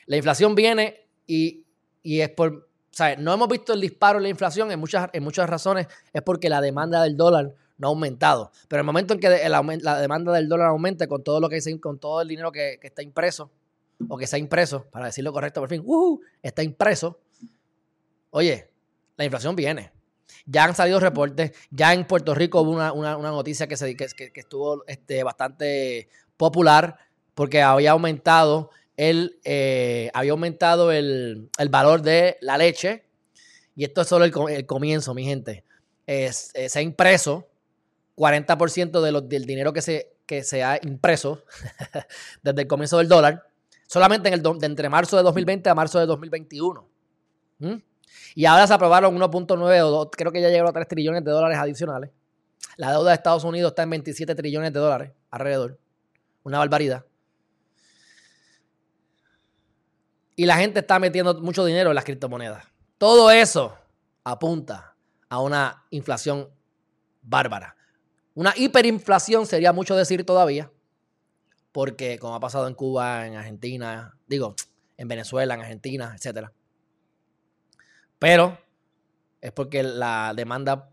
La 0.06 0.16
inflación 0.16 0.54
viene 0.54 1.08
y, 1.26 1.66
y 2.02 2.20
es 2.20 2.30
por 2.30 2.67
no 3.18 3.34
hemos 3.34 3.48
visto 3.48 3.72
el 3.72 3.80
disparo 3.80 4.18
en 4.18 4.24
la 4.24 4.28
inflación 4.28 4.70
en 4.70 4.80
muchas, 4.80 5.08
en 5.12 5.22
muchas 5.22 5.48
razones, 5.48 5.86
es 6.12 6.22
porque 6.22 6.48
la 6.48 6.60
demanda 6.60 7.02
del 7.02 7.16
dólar 7.16 7.54
no 7.78 7.88
ha 7.88 7.90
aumentado. 7.90 8.50
Pero 8.68 8.80
en 8.80 8.84
el 8.84 8.86
momento 8.86 9.14
en 9.14 9.20
que 9.20 9.48
la 9.48 10.00
demanda 10.00 10.32
del 10.32 10.48
dólar 10.48 10.68
aumente 10.68 11.08
con 11.08 11.22
todo 11.22 11.40
lo 11.40 11.48
que 11.48 11.60
con 11.80 11.98
todo 11.98 12.20
el 12.20 12.28
dinero 12.28 12.52
que, 12.52 12.78
está 12.82 13.02
impreso, 13.02 13.50
o 14.08 14.16
que 14.16 14.24
está 14.24 14.38
impreso, 14.38 14.84
para 14.90 15.06
decirlo 15.06 15.32
correcto 15.32 15.60
por 15.60 15.68
fin, 15.68 15.84
está 16.42 16.62
impreso, 16.62 17.20
oye, 18.30 18.70
la 19.16 19.24
inflación 19.24 19.56
viene. 19.56 19.92
Ya 20.44 20.64
han 20.64 20.74
salido 20.74 21.00
reportes, 21.00 21.52
ya 21.70 21.94
en 21.94 22.06
Puerto 22.06 22.34
Rico 22.34 22.60
hubo 22.60 22.72
una, 22.72 23.16
noticia 23.16 23.66
que, 23.66 23.76
se, 23.76 23.96
que, 23.96 24.08
que 24.08 24.40
estuvo 24.40 24.84
este, 24.86 25.22
bastante 25.22 26.08
popular 26.36 26.96
porque 27.34 27.62
había 27.62 27.92
aumentado 27.92 28.70
él 28.98 29.38
eh, 29.44 30.10
había 30.12 30.32
aumentado 30.32 30.90
el, 30.90 31.50
valor 31.70 32.02
de 32.02 32.36
la 32.40 32.58
leche. 32.58 33.04
Y 33.76 33.84
esto 33.84 34.02
es 34.02 34.08
solo 34.08 34.24
el, 34.24 34.66
comienzo, 34.66 35.14
mi 35.14 35.24
gente. 35.24 35.64
Se 36.06 36.78
ha 36.78 36.82
impreso 36.82 37.48
40% 38.16 39.00
de 39.00 39.28
del 39.28 39.44
dinero 39.46 39.72
que 39.72 39.80
se, 39.80 40.16
que 40.26 40.42
se 40.42 40.64
ha 40.64 40.80
impreso 40.82 41.44
desde 42.42 42.62
el 42.62 42.66
comienzo 42.66 42.98
del 42.98 43.06
dólar, 43.06 43.46
solamente 43.86 44.28
en 44.28 44.34
el 44.34 44.42
entre 44.62 44.88
marzo 44.88 45.16
de 45.16 45.22
2020 45.22 45.70
a 45.70 45.74
marzo 45.76 46.00
de 46.00 46.06
2021. 46.06 46.88
¿Mm? 47.60 47.74
Y 48.34 48.46
ahora 48.46 48.66
se 48.66 48.74
aprobaron 48.74 49.16
1.9 49.16 49.80
o 49.84 50.10
creo 50.10 50.32
que 50.32 50.40
ya 50.40 50.48
llegaron 50.48 50.70
a 50.70 50.72
3 50.72 50.88
trillones 50.88 51.24
de 51.24 51.30
dólares 51.30 51.56
adicionales. 51.56 52.10
La 52.76 52.90
deuda 52.90 53.10
de 53.10 53.14
Estados 53.14 53.44
Unidos 53.44 53.70
está 53.70 53.84
en 53.84 53.90
27 53.90 54.34
trillones 54.34 54.72
de 54.72 54.80
dólares 54.80 55.12
alrededor. 55.30 55.78
Una 56.42 56.58
barbaridad. 56.58 57.04
Y 60.38 60.46
la 60.46 60.56
gente 60.56 60.78
está 60.78 61.00
metiendo 61.00 61.34
mucho 61.40 61.64
dinero 61.64 61.90
en 61.90 61.96
las 61.96 62.04
criptomonedas. 62.04 62.64
Todo 62.96 63.28
eso 63.32 63.76
apunta 64.22 64.94
a 65.28 65.40
una 65.40 65.84
inflación 65.90 66.48
bárbara. 67.22 67.74
Una 68.34 68.54
hiperinflación 68.56 69.46
sería 69.46 69.72
mucho 69.72 69.96
decir 69.96 70.24
todavía, 70.24 70.70
porque 71.72 72.20
como 72.20 72.36
ha 72.36 72.40
pasado 72.40 72.68
en 72.68 72.74
Cuba, 72.74 73.26
en 73.26 73.34
Argentina, 73.34 74.16
digo, 74.28 74.54
en 74.96 75.08
Venezuela, 75.08 75.54
en 75.54 75.60
Argentina, 75.60 76.14
etc. 76.16 76.50
Pero 78.20 78.56
es 79.40 79.50
porque 79.50 79.82
la 79.82 80.34
demanda 80.36 80.88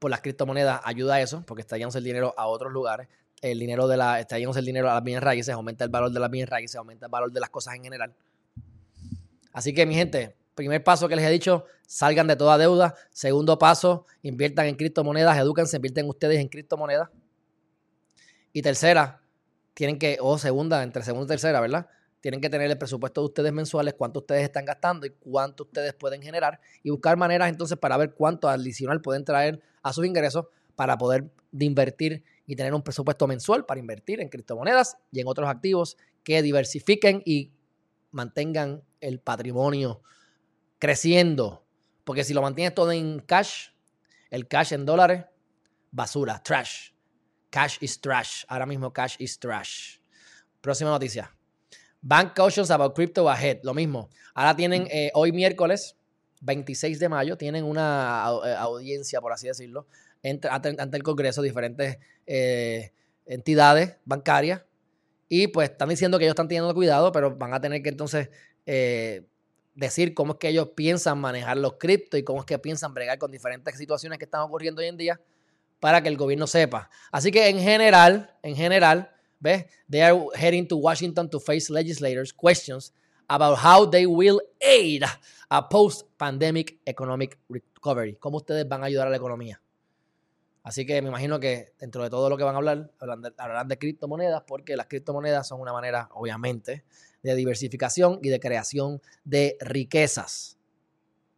por 0.00 0.10
las 0.10 0.20
criptomonedas 0.20 0.80
ayuda 0.82 1.14
a 1.14 1.20
eso, 1.20 1.44
porque 1.46 1.60
está 1.60 1.76
el 1.76 2.04
dinero 2.04 2.34
a 2.36 2.48
otros 2.48 2.72
lugares. 2.72 3.06
El 3.40 3.60
dinero 3.60 3.86
de 3.86 3.98
la, 3.98 4.18
está 4.18 4.36
yéndose 4.36 4.58
el 4.58 4.66
dinero 4.66 4.90
a 4.90 4.94
las 4.94 5.04
bienes 5.04 5.22
raíces, 5.22 5.54
aumenta 5.54 5.84
el 5.84 5.90
valor 5.90 6.10
de 6.10 6.18
las 6.18 6.30
bienes 6.30 6.50
raíces, 6.50 6.74
aumenta 6.74 7.06
el 7.06 7.10
valor 7.12 7.30
de 7.30 7.38
las 7.38 7.50
cosas 7.50 7.76
en 7.76 7.84
general. 7.84 8.12
Así 9.52 9.74
que, 9.74 9.86
mi 9.86 9.94
gente, 9.94 10.34
primer 10.54 10.82
paso 10.82 11.08
que 11.08 11.16
les 11.16 11.24
he 11.24 11.30
dicho, 11.30 11.64
salgan 11.86 12.26
de 12.26 12.36
toda 12.36 12.58
deuda. 12.58 12.94
Segundo 13.10 13.58
paso, 13.58 14.06
inviertan 14.22 14.66
en 14.66 14.76
criptomonedas, 14.76 15.36
edúquense, 15.38 15.76
invierten 15.76 16.08
ustedes 16.08 16.38
en 16.40 16.48
criptomonedas. 16.48 17.08
Y 18.52 18.62
tercera, 18.62 19.22
tienen 19.74 19.98
que, 19.98 20.18
o 20.20 20.38
segunda, 20.38 20.82
entre 20.82 21.02
segunda 21.02 21.26
y 21.26 21.28
tercera, 21.28 21.60
¿verdad? 21.60 21.86
Tienen 22.20 22.40
que 22.40 22.50
tener 22.50 22.70
el 22.70 22.78
presupuesto 22.78 23.20
de 23.20 23.26
ustedes 23.26 23.52
mensuales, 23.52 23.94
cuánto 23.94 24.20
ustedes 24.20 24.44
están 24.44 24.64
gastando 24.64 25.06
y 25.06 25.10
cuánto 25.10 25.64
ustedes 25.64 25.92
pueden 25.94 26.22
generar 26.22 26.60
y 26.82 26.90
buscar 26.90 27.16
maneras 27.16 27.48
entonces 27.48 27.78
para 27.78 27.96
ver 27.96 28.12
cuánto 28.14 28.48
adicional 28.48 29.00
pueden 29.00 29.24
traer 29.24 29.60
a 29.82 29.92
sus 29.92 30.06
ingresos 30.06 30.46
para 30.76 30.96
poder 30.96 31.30
invertir 31.58 32.22
y 32.46 32.54
tener 32.54 32.74
un 32.74 32.82
presupuesto 32.82 33.26
mensual 33.26 33.64
para 33.66 33.80
invertir 33.80 34.20
en 34.20 34.28
criptomonedas 34.28 34.96
y 35.10 35.20
en 35.20 35.26
otros 35.26 35.48
activos 35.48 35.96
que 36.22 36.42
diversifiquen 36.42 37.22
y 37.24 37.50
mantengan 38.12 38.82
el 39.00 39.20
patrimonio 39.20 40.02
creciendo. 40.78 41.66
Porque 42.04 42.24
si 42.24 42.34
lo 42.34 42.42
mantienes 42.42 42.74
todo 42.74 42.92
en 42.92 43.20
cash, 43.20 43.70
el 44.30 44.48
cash 44.48 44.72
en 44.72 44.86
dólares, 44.86 45.24
basura, 45.90 46.42
trash. 46.42 46.90
Cash 47.50 47.78
is 47.80 48.00
trash. 48.00 48.44
Ahora 48.48 48.66
mismo 48.66 48.92
cash 48.92 49.16
is 49.18 49.38
trash. 49.38 49.98
Próxima 50.60 50.90
noticia. 50.90 51.36
Bank 52.00 52.34
cautions 52.34 52.70
about 52.70 52.94
crypto 52.94 53.28
ahead. 53.28 53.60
Lo 53.62 53.74
mismo. 53.74 54.08
Ahora 54.34 54.56
tienen 54.56 54.88
eh, 54.90 55.10
hoy 55.14 55.32
miércoles 55.32 55.96
26 56.42 56.98
de 56.98 57.08
mayo, 57.08 57.36
tienen 57.36 57.64
una 57.64 58.24
eh, 58.44 58.54
audiencia, 58.58 59.20
por 59.20 59.32
así 59.32 59.46
decirlo, 59.46 59.86
ante, 60.50 60.96
el 60.96 61.02
Congreso, 61.02 61.40
diferentes 61.40 61.98
eh, 62.26 62.92
entidades 63.26 63.96
bancarias 64.04 64.62
y 65.34 65.46
pues 65.46 65.70
están 65.70 65.88
diciendo 65.88 66.18
que 66.18 66.26
ellos 66.26 66.32
están 66.32 66.46
teniendo 66.46 66.74
cuidado, 66.74 67.10
pero 67.10 67.34
van 67.34 67.54
a 67.54 67.60
tener 67.62 67.82
que 67.82 67.88
entonces 67.88 68.28
eh, 68.66 69.22
decir 69.74 70.12
cómo 70.12 70.34
es 70.34 70.38
que 70.38 70.48
ellos 70.48 70.72
piensan 70.76 71.18
manejar 71.18 71.56
los 71.56 71.76
criptos 71.78 72.20
y 72.20 72.22
cómo 72.22 72.40
es 72.40 72.44
que 72.44 72.58
piensan 72.58 72.92
bregar 72.92 73.16
con 73.16 73.30
diferentes 73.30 73.78
situaciones 73.78 74.18
que 74.18 74.26
están 74.26 74.42
ocurriendo 74.42 74.82
hoy 74.82 74.88
en 74.88 74.98
día 74.98 75.18
para 75.80 76.02
que 76.02 76.10
el 76.10 76.18
gobierno 76.18 76.46
sepa. 76.46 76.90
Así 77.10 77.30
que 77.30 77.48
en 77.48 77.58
general, 77.58 78.36
en 78.42 78.54
general, 78.54 79.10
¿ves? 79.40 79.64
They 79.88 80.02
are 80.02 80.18
heading 80.34 80.68
to 80.68 80.76
Washington 80.76 81.30
to 81.30 81.40
face 81.40 81.72
legislators 81.72 82.30
questions 82.30 82.92
about 83.26 83.56
how 83.56 83.88
they 83.88 84.04
will 84.04 84.38
aid 84.60 85.02
a 85.48 85.66
post-pandemic 85.66 86.78
economic 86.84 87.38
recovery. 87.48 88.16
¿Cómo 88.16 88.36
ustedes 88.36 88.68
van 88.68 88.82
a 88.82 88.86
ayudar 88.88 89.06
a 89.06 89.10
la 89.10 89.16
economía? 89.16 89.62
Así 90.62 90.86
que 90.86 91.02
me 91.02 91.08
imagino 91.08 91.40
que 91.40 91.72
dentro 91.78 92.04
de 92.04 92.10
todo 92.10 92.30
lo 92.30 92.36
que 92.36 92.44
van 92.44 92.54
a 92.54 92.58
hablar, 92.58 92.90
hablarán 93.00 93.68
de, 93.68 93.78
criptomonedas, 93.78 94.42
porque 94.46 94.76
las 94.76 94.86
criptomonedas 94.86 95.48
son 95.48 95.60
una 95.60 95.72
manera, 95.72 96.08
obviamente, 96.12 96.84
de 97.22 97.34
diversificación 97.34 98.20
y 98.22 98.28
de 98.28 98.38
creación 98.38 99.02
de 99.24 99.56
riquezas. 99.60 100.58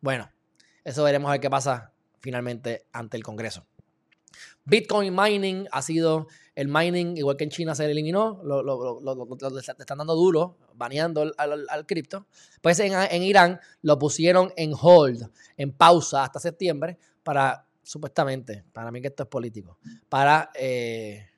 Bueno, 0.01 0.31
eso 0.85 1.03
veremos 1.05 1.29
a 1.29 1.33
ver 1.33 1.41
qué 1.41 1.49
pasa 1.49 1.93
finalmente 2.21 2.85
ante 2.93 3.17
el 3.17 3.23
Congreso. 3.23 3.67
Bitcoin 4.65 5.15
mining 5.15 5.69
ha 5.71 5.81
sido 5.81 6.27
el 6.55 6.69
mining, 6.69 7.17
igual 7.17 7.37
que 7.37 7.45
en 7.45 7.51
China 7.51 7.75
se 7.75 7.91
eliminó, 7.91 8.41
lo, 8.45 8.63
lo, 8.63 9.59
están 9.59 9.99
dando 9.99 10.15
duro, 10.15 10.59
baneando 10.75 11.33
al, 11.37 11.87
cripto. 11.87 12.27
Pues 12.61 12.79
en, 12.81 12.93
en 12.93 13.23
Irán 13.23 13.61
lo 13.83 13.99
pusieron 13.99 14.53
en 14.57 14.73
hold, 14.79 15.31
en 15.57 15.73
pausa 15.73 16.25
hasta 16.25 16.41
septiembre, 16.41 16.99
para 17.23 17.67
supuestamente, 17.85 18.65
para 18.73 18.91
mí 18.91 19.01
que 19.01 19.09
esto 19.09 19.23
es 19.23 19.29
político, 19.29 19.79
para 20.09 20.51
eh, 20.55 21.29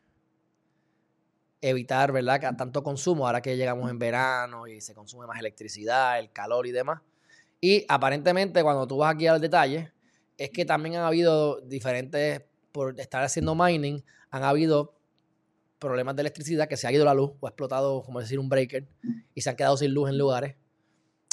evitar, 1.61 2.13
¿verdad?, 2.13 2.41
que 2.41 2.57
tanto 2.57 2.83
consumo, 2.83 3.27
ahora 3.27 3.43
que 3.43 3.57
llegamos 3.57 3.91
en 3.91 3.99
verano 3.99 4.67
y 4.67 4.81
se 4.81 4.95
consume 4.95 5.27
más 5.27 5.39
electricidad, 5.39 6.19
el 6.19 6.31
calor 6.33 6.67
y 6.67 6.73
demás. 6.73 7.03
Y 7.61 7.85
aparentemente, 7.89 8.63
cuando 8.63 8.87
tú 8.87 8.99
vas 8.99 9.15
aquí 9.15 9.27
al 9.27 9.41
detalle, 9.41 9.93
es 10.39 10.51
que 10.51 10.65
también 10.65 10.97
han 10.97 11.05
habido 11.05 11.61
diferentes, 11.61 12.43
por 12.73 12.99
estar 13.01 13.23
haciendo 13.23 13.55
mining, 13.55 14.05
han 14.31 14.45
habido 14.45 14.95
problemas 15.79 16.15
de 16.17 16.23
electricidad, 16.23 16.69
que 16.69 16.77
se 16.77 16.87
ha 16.87 16.93
ido 16.93 17.05
la 17.05 17.15
luz 17.15 17.33
o 17.41 17.47
ha 17.47 17.51
explotado, 17.51 18.03
como 18.03 18.21
decir, 18.21 18.39
un 18.39 18.49
breaker 18.49 18.87
y 19.35 19.41
se 19.41 19.51
han 19.51 19.57
quedado 19.57 19.77
sin 19.77 19.93
luz 19.93 20.09
en 20.11 20.19
lugares. 20.19 20.57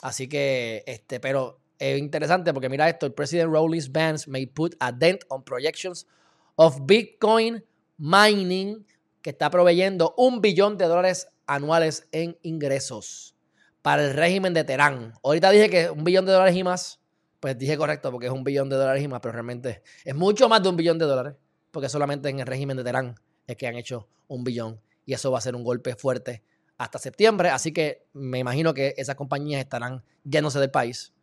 Así 0.01 0.27
que, 0.27 0.83
este, 0.87 1.19
pero 1.19 1.59
es 1.91 1.99
interesante 1.99 2.53
porque 2.53 2.69
mira 2.69 2.87
esto, 2.87 3.05
el 3.05 3.13
presidente 3.13 3.51
Rollins 3.51 3.91
Vance 3.91 4.29
may 4.29 4.45
put 4.45 4.73
a 4.79 4.91
dent 4.91 5.23
on 5.27 5.43
projections 5.43 6.07
of 6.55 6.79
Bitcoin 6.83 7.63
mining 7.97 8.85
que 9.21 9.31
está 9.31 9.49
proveyendo 9.49 10.13
un 10.17 10.39
billón 10.39 10.77
de 10.77 10.85
dólares 10.85 11.27
anuales 11.45 12.07
en 12.13 12.37
ingresos 12.41 13.35
para 13.81 14.05
el 14.05 14.13
régimen 14.13 14.53
de 14.53 14.63
Teherán. 14.63 15.13
Ahorita 15.23 15.51
dije 15.51 15.69
que 15.69 15.89
un 15.89 16.05
billón 16.05 16.25
de 16.25 16.31
dólares 16.31 16.55
y 16.55 16.63
más, 16.63 17.01
pues 17.41 17.57
dije 17.57 17.75
correcto 17.75 18.11
porque 18.11 18.27
es 18.27 18.31
un 18.31 18.45
billón 18.45 18.69
de 18.69 18.77
dólares 18.77 19.03
y 19.03 19.09
más, 19.09 19.19
pero 19.19 19.33
realmente 19.33 19.83
es 20.05 20.15
mucho 20.15 20.47
más 20.47 20.63
de 20.63 20.69
un 20.69 20.77
billón 20.77 20.97
de 20.97 21.05
dólares 21.05 21.35
porque 21.71 21.89
solamente 21.89 22.29
en 22.29 22.39
el 22.39 22.45
régimen 22.45 22.77
de 22.77 22.83
Teherán 22.83 23.15
es 23.45 23.57
que 23.57 23.67
han 23.67 23.75
hecho 23.75 24.07
un 24.27 24.45
billón 24.45 24.79
y 25.05 25.13
eso 25.13 25.31
va 25.31 25.39
a 25.39 25.41
ser 25.41 25.53
un 25.53 25.65
golpe 25.65 25.95
fuerte 25.95 26.43
hasta 26.77 26.97
septiembre, 26.97 27.49
así 27.49 27.71
que 27.71 28.05
me 28.13 28.39
imagino 28.39 28.73
que 28.73 28.93
esas 28.97 29.15
compañías 29.15 29.61
estarán 29.61 30.03
yéndose 30.23 30.59
del 30.59 30.71
país, 30.71 31.13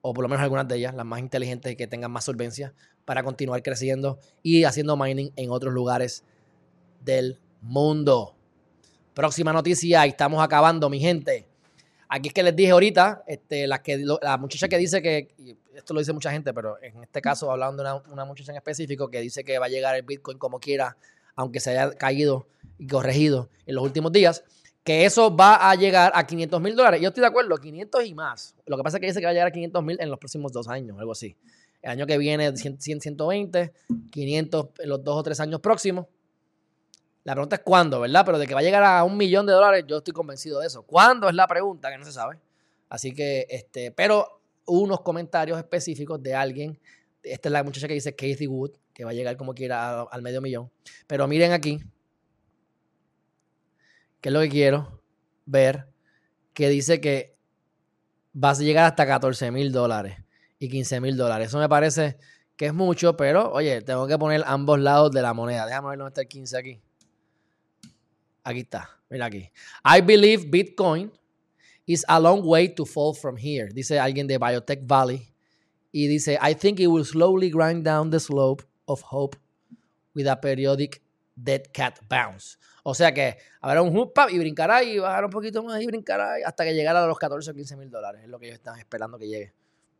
o 0.00 0.14
por 0.14 0.22
lo 0.22 0.28
menos 0.28 0.42
algunas 0.42 0.66
de 0.68 0.76
ellas, 0.76 0.94
las 0.94 1.06
más 1.06 1.20
inteligentes 1.20 1.76
que 1.76 1.86
tengan 1.86 2.10
más 2.10 2.24
solvencia, 2.24 2.74
para 3.04 3.22
continuar 3.22 3.62
creciendo 3.62 4.18
y 4.42 4.64
haciendo 4.64 4.96
mining 4.96 5.32
en 5.36 5.50
otros 5.50 5.72
lugares 5.72 6.24
del 7.04 7.38
mundo. 7.60 8.34
Próxima 9.14 9.52
noticia, 9.52 10.06
y 10.06 10.10
estamos 10.10 10.42
acabando, 10.42 10.88
mi 10.88 11.00
gente. 11.00 11.46
Aquí 12.08 12.28
es 12.28 12.34
que 12.34 12.42
les 12.42 12.56
dije 12.56 12.70
ahorita, 12.70 13.24
este, 13.26 13.66
la, 13.66 13.82
que, 13.82 14.02
la 14.22 14.38
muchacha 14.38 14.68
que 14.68 14.78
dice 14.78 15.02
que, 15.02 15.34
esto 15.74 15.92
lo 15.92 16.00
dice 16.00 16.12
mucha 16.12 16.30
gente, 16.30 16.54
pero 16.54 16.80
en 16.82 17.02
este 17.02 17.20
caso 17.20 17.50
hablando 17.50 17.82
de 17.82 17.90
una, 17.90 18.02
una, 18.10 18.24
muchacha 18.24 18.52
en 18.52 18.56
específico 18.56 19.10
que 19.10 19.20
dice 19.20 19.44
que 19.44 19.58
va 19.58 19.66
a 19.66 19.68
llegar 19.68 19.94
el 19.94 20.02
Bitcoin 20.02 20.38
como 20.38 20.58
quiera, 20.58 20.96
aunque 21.34 21.60
se 21.60 21.70
haya 21.70 21.90
caído 21.92 22.46
y 22.78 22.86
corregido 22.86 23.50
en 23.66 23.74
los 23.74 23.84
últimos 23.84 24.10
días, 24.12 24.42
que 24.88 25.04
eso 25.04 25.36
va 25.36 25.68
a 25.70 25.74
llegar 25.74 26.10
a 26.14 26.26
500 26.26 26.62
mil 26.62 26.74
dólares. 26.74 27.02
Yo 27.02 27.08
estoy 27.08 27.20
de 27.20 27.26
acuerdo, 27.26 27.54
500 27.58 28.06
y 28.06 28.14
más. 28.14 28.54
Lo 28.64 28.78
que 28.78 28.82
pasa 28.82 28.96
es 28.96 29.02
que 29.02 29.08
dice 29.08 29.20
que 29.20 29.26
va 29.26 29.32
a 29.32 29.34
llegar 29.34 29.48
a 29.48 29.50
500 29.50 29.84
mil 29.84 30.00
en 30.00 30.08
los 30.08 30.18
próximos 30.18 30.50
dos 30.50 30.66
años, 30.66 30.98
algo 30.98 31.12
así. 31.12 31.36
El 31.82 31.90
año 31.90 32.06
que 32.06 32.16
viene, 32.16 32.56
100, 32.56 32.80
120, 32.80 33.74
500 34.10 34.66
en 34.78 34.88
los 34.88 35.04
dos 35.04 35.16
o 35.18 35.22
tres 35.22 35.40
años 35.40 35.60
próximos. 35.60 36.06
La 37.24 37.34
pregunta 37.34 37.56
es 37.56 37.62
cuándo, 37.62 38.00
¿verdad? 38.00 38.22
Pero 38.24 38.38
de 38.38 38.46
que 38.46 38.54
va 38.54 38.60
a 38.60 38.62
llegar 38.62 38.82
a 38.82 39.04
un 39.04 39.18
millón 39.18 39.44
de 39.44 39.52
dólares, 39.52 39.84
yo 39.86 39.98
estoy 39.98 40.14
convencido 40.14 40.58
de 40.60 40.68
eso. 40.68 40.80
¿Cuándo 40.80 41.28
es 41.28 41.34
la 41.34 41.46
pregunta? 41.46 41.90
Que 41.90 41.98
no 41.98 42.06
se 42.06 42.12
sabe. 42.12 42.38
Así 42.88 43.12
que, 43.12 43.46
este, 43.50 43.90
pero 43.90 44.40
unos 44.64 45.02
comentarios 45.02 45.58
específicos 45.58 46.22
de 46.22 46.34
alguien. 46.34 46.80
Esta 47.22 47.50
es 47.50 47.52
la 47.52 47.62
muchacha 47.62 47.88
que 47.88 47.92
dice 47.92 48.16
Kathy 48.16 48.46
Wood, 48.46 48.70
que 48.94 49.04
va 49.04 49.10
a 49.10 49.12
llegar 49.12 49.36
como 49.36 49.52
quiera 49.52 50.00
al 50.00 50.22
medio 50.22 50.40
millón. 50.40 50.70
Pero 51.06 51.28
miren 51.28 51.52
aquí, 51.52 51.78
que 54.20 54.28
es 54.28 54.32
lo 54.32 54.40
que 54.40 54.48
quiero 54.48 55.00
ver, 55.46 55.88
que 56.52 56.68
dice 56.68 57.00
que 57.00 57.36
vas 58.32 58.60
a 58.60 58.62
llegar 58.62 58.84
hasta 58.84 59.06
14 59.06 59.50
mil 59.50 59.72
dólares 59.72 60.16
y 60.58 60.68
15 60.68 61.00
mil 61.00 61.16
dólares. 61.16 61.48
Eso 61.48 61.58
me 61.58 61.68
parece 61.68 62.18
que 62.56 62.66
es 62.66 62.74
mucho, 62.74 63.16
pero 63.16 63.52
oye, 63.52 63.82
tengo 63.82 64.06
que 64.06 64.18
poner 64.18 64.42
ambos 64.46 64.80
lados 64.80 65.12
de 65.12 65.22
la 65.22 65.32
moneda. 65.32 65.66
Déjame 65.66 65.90
ver 65.90 65.98
dónde 65.98 66.08
está 66.08 66.20
el 66.22 66.28
15 66.28 66.56
aquí. 66.58 66.80
Aquí 68.42 68.60
está, 68.60 68.90
mira 69.08 69.26
aquí. 69.26 69.50
I 69.84 70.00
believe 70.00 70.46
Bitcoin 70.50 71.12
is 71.86 72.04
a 72.08 72.18
long 72.18 72.42
way 72.44 72.68
to 72.68 72.84
fall 72.84 73.14
from 73.14 73.36
here, 73.36 73.68
dice 73.72 73.98
alguien 73.98 74.26
de 74.26 74.38
Biotech 74.38 74.86
Valley. 74.86 75.32
Y 75.90 76.06
dice, 76.06 76.38
I 76.42 76.54
think 76.54 76.80
it 76.80 76.88
will 76.88 77.04
slowly 77.04 77.50
grind 77.50 77.84
down 77.84 78.10
the 78.10 78.20
slope 78.20 78.62
of 78.86 79.00
hope 79.02 79.36
with 80.14 80.26
a 80.26 80.38
periodic 80.38 81.02
dead 81.42 81.62
cat 81.72 81.98
bounce. 82.08 82.58
O 82.82 82.94
sea 82.94 83.12
que 83.12 83.38
habrá 83.60 83.82
un 83.82 83.96
hoop 83.96 84.12
y 84.30 84.38
brincará 84.38 84.82
y 84.82 84.98
bajará 84.98 85.26
un 85.26 85.32
poquito 85.32 85.62
más 85.62 85.80
y 85.80 85.86
brincará 85.86 86.36
hasta 86.44 86.64
que 86.64 86.74
llegara 86.74 87.02
a 87.02 87.06
los 87.06 87.18
14 87.18 87.50
o 87.50 87.54
15 87.54 87.76
mil 87.76 87.90
dólares. 87.90 88.22
Es 88.24 88.28
lo 88.28 88.38
que 88.38 88.46
ellos 88.46 88.58
están 88.58 88.78
esperando 88.78 89.18
que 89.18 89.28
llegue. 89.28 89.52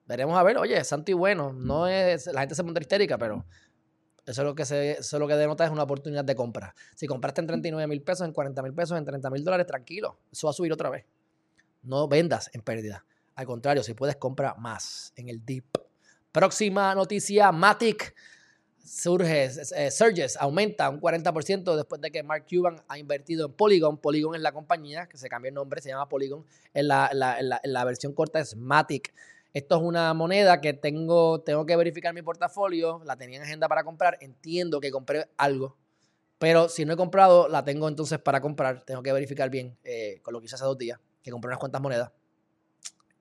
Veremos 0.06 0.38
a 0.38 0.42
ver, 0.42 0.56
oye, 0.56 0.82
santo 0.84 1.10
y 1.10 1.14
bueno. 1.14 1.52
No 1.52 1.86
es, 1.86 2.26
la 2.26 2.40
gente 2.40 2.54
se 2.54 2.62
monta 2.62 2.80
histérica, 2.80 3.18
pero 3.18 3.44
eso 4.24 4.42
es 4.42 4.46
lo 4.46 4.54
que 4.54 4.64
se, 4.64 4.92
eso 4.92 5.18
lo 5.18 5.28
que 5.28 5.34
denota 5.34 5.64
es 5.64 5.70
una 5.70 5.82
oportunidad 5.82 6.24
de 6.24 6.34
compra. 6.34 6.74
Si 6.94 7.06
compraste 7.06 7.42
en 7.42 7.46
39 7.46 7.86
mil 7.86 8.02
pesos, 8.02 8.26
en 8.26 8.32
40 8.32 8.62
mil 8.62 8.74
pesos, 8.74 8.96
en 8.96 9.04
30 9.04 9.30
mil 9.30 9.44
dólares, 9.44 9.66
tranquilo. 9.66 10.18
Eso 10.32 10.46
va 10.46 10.50
a 10.50 10.54
subir 10.54 10.72
otra 10.72 10.90
vez. 10.90 11.04
No 11.82 12.08
vendas 12.08 12.50
en 12.54 12.62
pérdida. 12.62 13.04
Al 13.34 13.46
contrario, 13.46 13.82
si 13.82 13.94
puedes, 13.94 14.16
compra 14.16 14.54
más 14.54 15.12
en 15.16 15.28
el 15.28 15.44
dip. 15.44 15.76
Próxima 16.32 16.94
noticia, 16.94 17.52
Matic 17.52 18.14
surge, 18.88 19.50
eh, 19.76 19.90
surges, 19.90 20.36
aumenta 20.36 20.88
un 20.88 21.00
40% 21.00 21.76
después 21.76 22.00
de 22.00 22.10
que 22.10 22.22
Mark 22.22 22.46
Cuban 22.48 22.82
ha 22.88 22.98
invertido 22.98 23.46
en 23.46 23.52
Polygon. 23.52 23.98
Polygon 23.98 24.34
es 24.34 24.40
la 24.40 24.52
compañía, 24.52 25.06
que 25.06 25.16
se 25.16 25.28
cambió 25.28 25.48
el 25.48 25.54
nombre, 25.54 25.80
se 25.80 25.90
llama 25.90 26.08
Polygon. 26.08 26.44
En 26.74 26.88
la, 26.88 27.10
en 27.10 27.72
la 27.72 27.84
versión 27.84 28.12
corta 28.12 28.40
es 28.40 28.56
Matic. 28.56 29.12
Esto 29.54 29.76
es 29.76 29.82
una 29.82 30.12
moneda 30.14 30.60
que 30.60 30.74
tengo, 30.74 31.40
tengo 31.40 31.64
que 31.64 31.74
verificar 31.74 32.14
mi 32.14 32.22
portafolio, 32.22 33.00
la 33.04 33.16
tenía 33.16 33.38
en 33.38 33.42
agenda 33.44 33.66
para 33.66 33.82
comprar, 33.82 34.18
entiendo 34.20 34.78
que 34.78 34.90
compré 34.90 35.30
algo, 35.38 35.76
pero 36.38 36.68
si 36.68 36.84
no 36.84 36.92
he 36.92 36.96
comprado, 36.96 37.48
la 37.48 37.64
tengo 37.64 37.88
entonces 37.88 38.18
para 38.18 38.40
comprar, 38.40 38.82
tengo 38.82 39.02
que 39.02 39.12
verificar 39.12 39.50
bien, 39.50 39.76
eh, 39.84 40.20
con 40.22 40.34
lo 40.34 40.40
que 40.40 40.46
hice 40.46 40.54
hace 40.54 40.64
dos 40.64 40.78
días, 40.78 41.00
que 41.22 41.30
compré 41.30 41.48
unas 41.48 41.58
cuantas 41.58 41.80
monedas. 41.80 42.12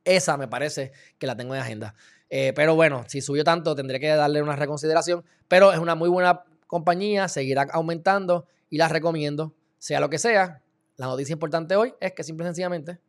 Esa 0.04 0.38
me 0.38 0.48
parece 0.48 0.92
que 1.18 1.28
la 1.28 1.36
tengo 1.36 1.56
en 1.56 1.62
agenda. 1.62 1.96
Eh, 2.30 2.54
pero 2.56 2.76
bueno, 2.76 3.06
si 3.08 3.22
subió 3.22 3.44
tanto, 3.44 3.76
tendré 3.76 4.00
que 4.00 4.08
darle 4.08 4.42
una 4.42 4.56
reconsideración, 4.56 5.24
pero 5.48 5.72
es 5.72 5.80
una 5.80 5.96
muy 5.96 6.10
buena 6.10 6.44
compañía, 6.68 7.28
seguirá 7.28 7.68
aumentando 7.72 8.48
y 8.70 8.78
la 8.78 8.88
recomiendo, 8.90 9.54
sea 9.78 10.00
lo 10.00 10.10
que 10.10 10.20
sea. 10.20 10.62
La 10.98 11.06
noticia 11.06 11.34
importante 11.34 11.76
hoy 11.76 11.94
es 12.00 12.14
que 12.14 12.24
simple 12.24 12.46
y 12.46 12.48
sencillamente, 12.48 13.00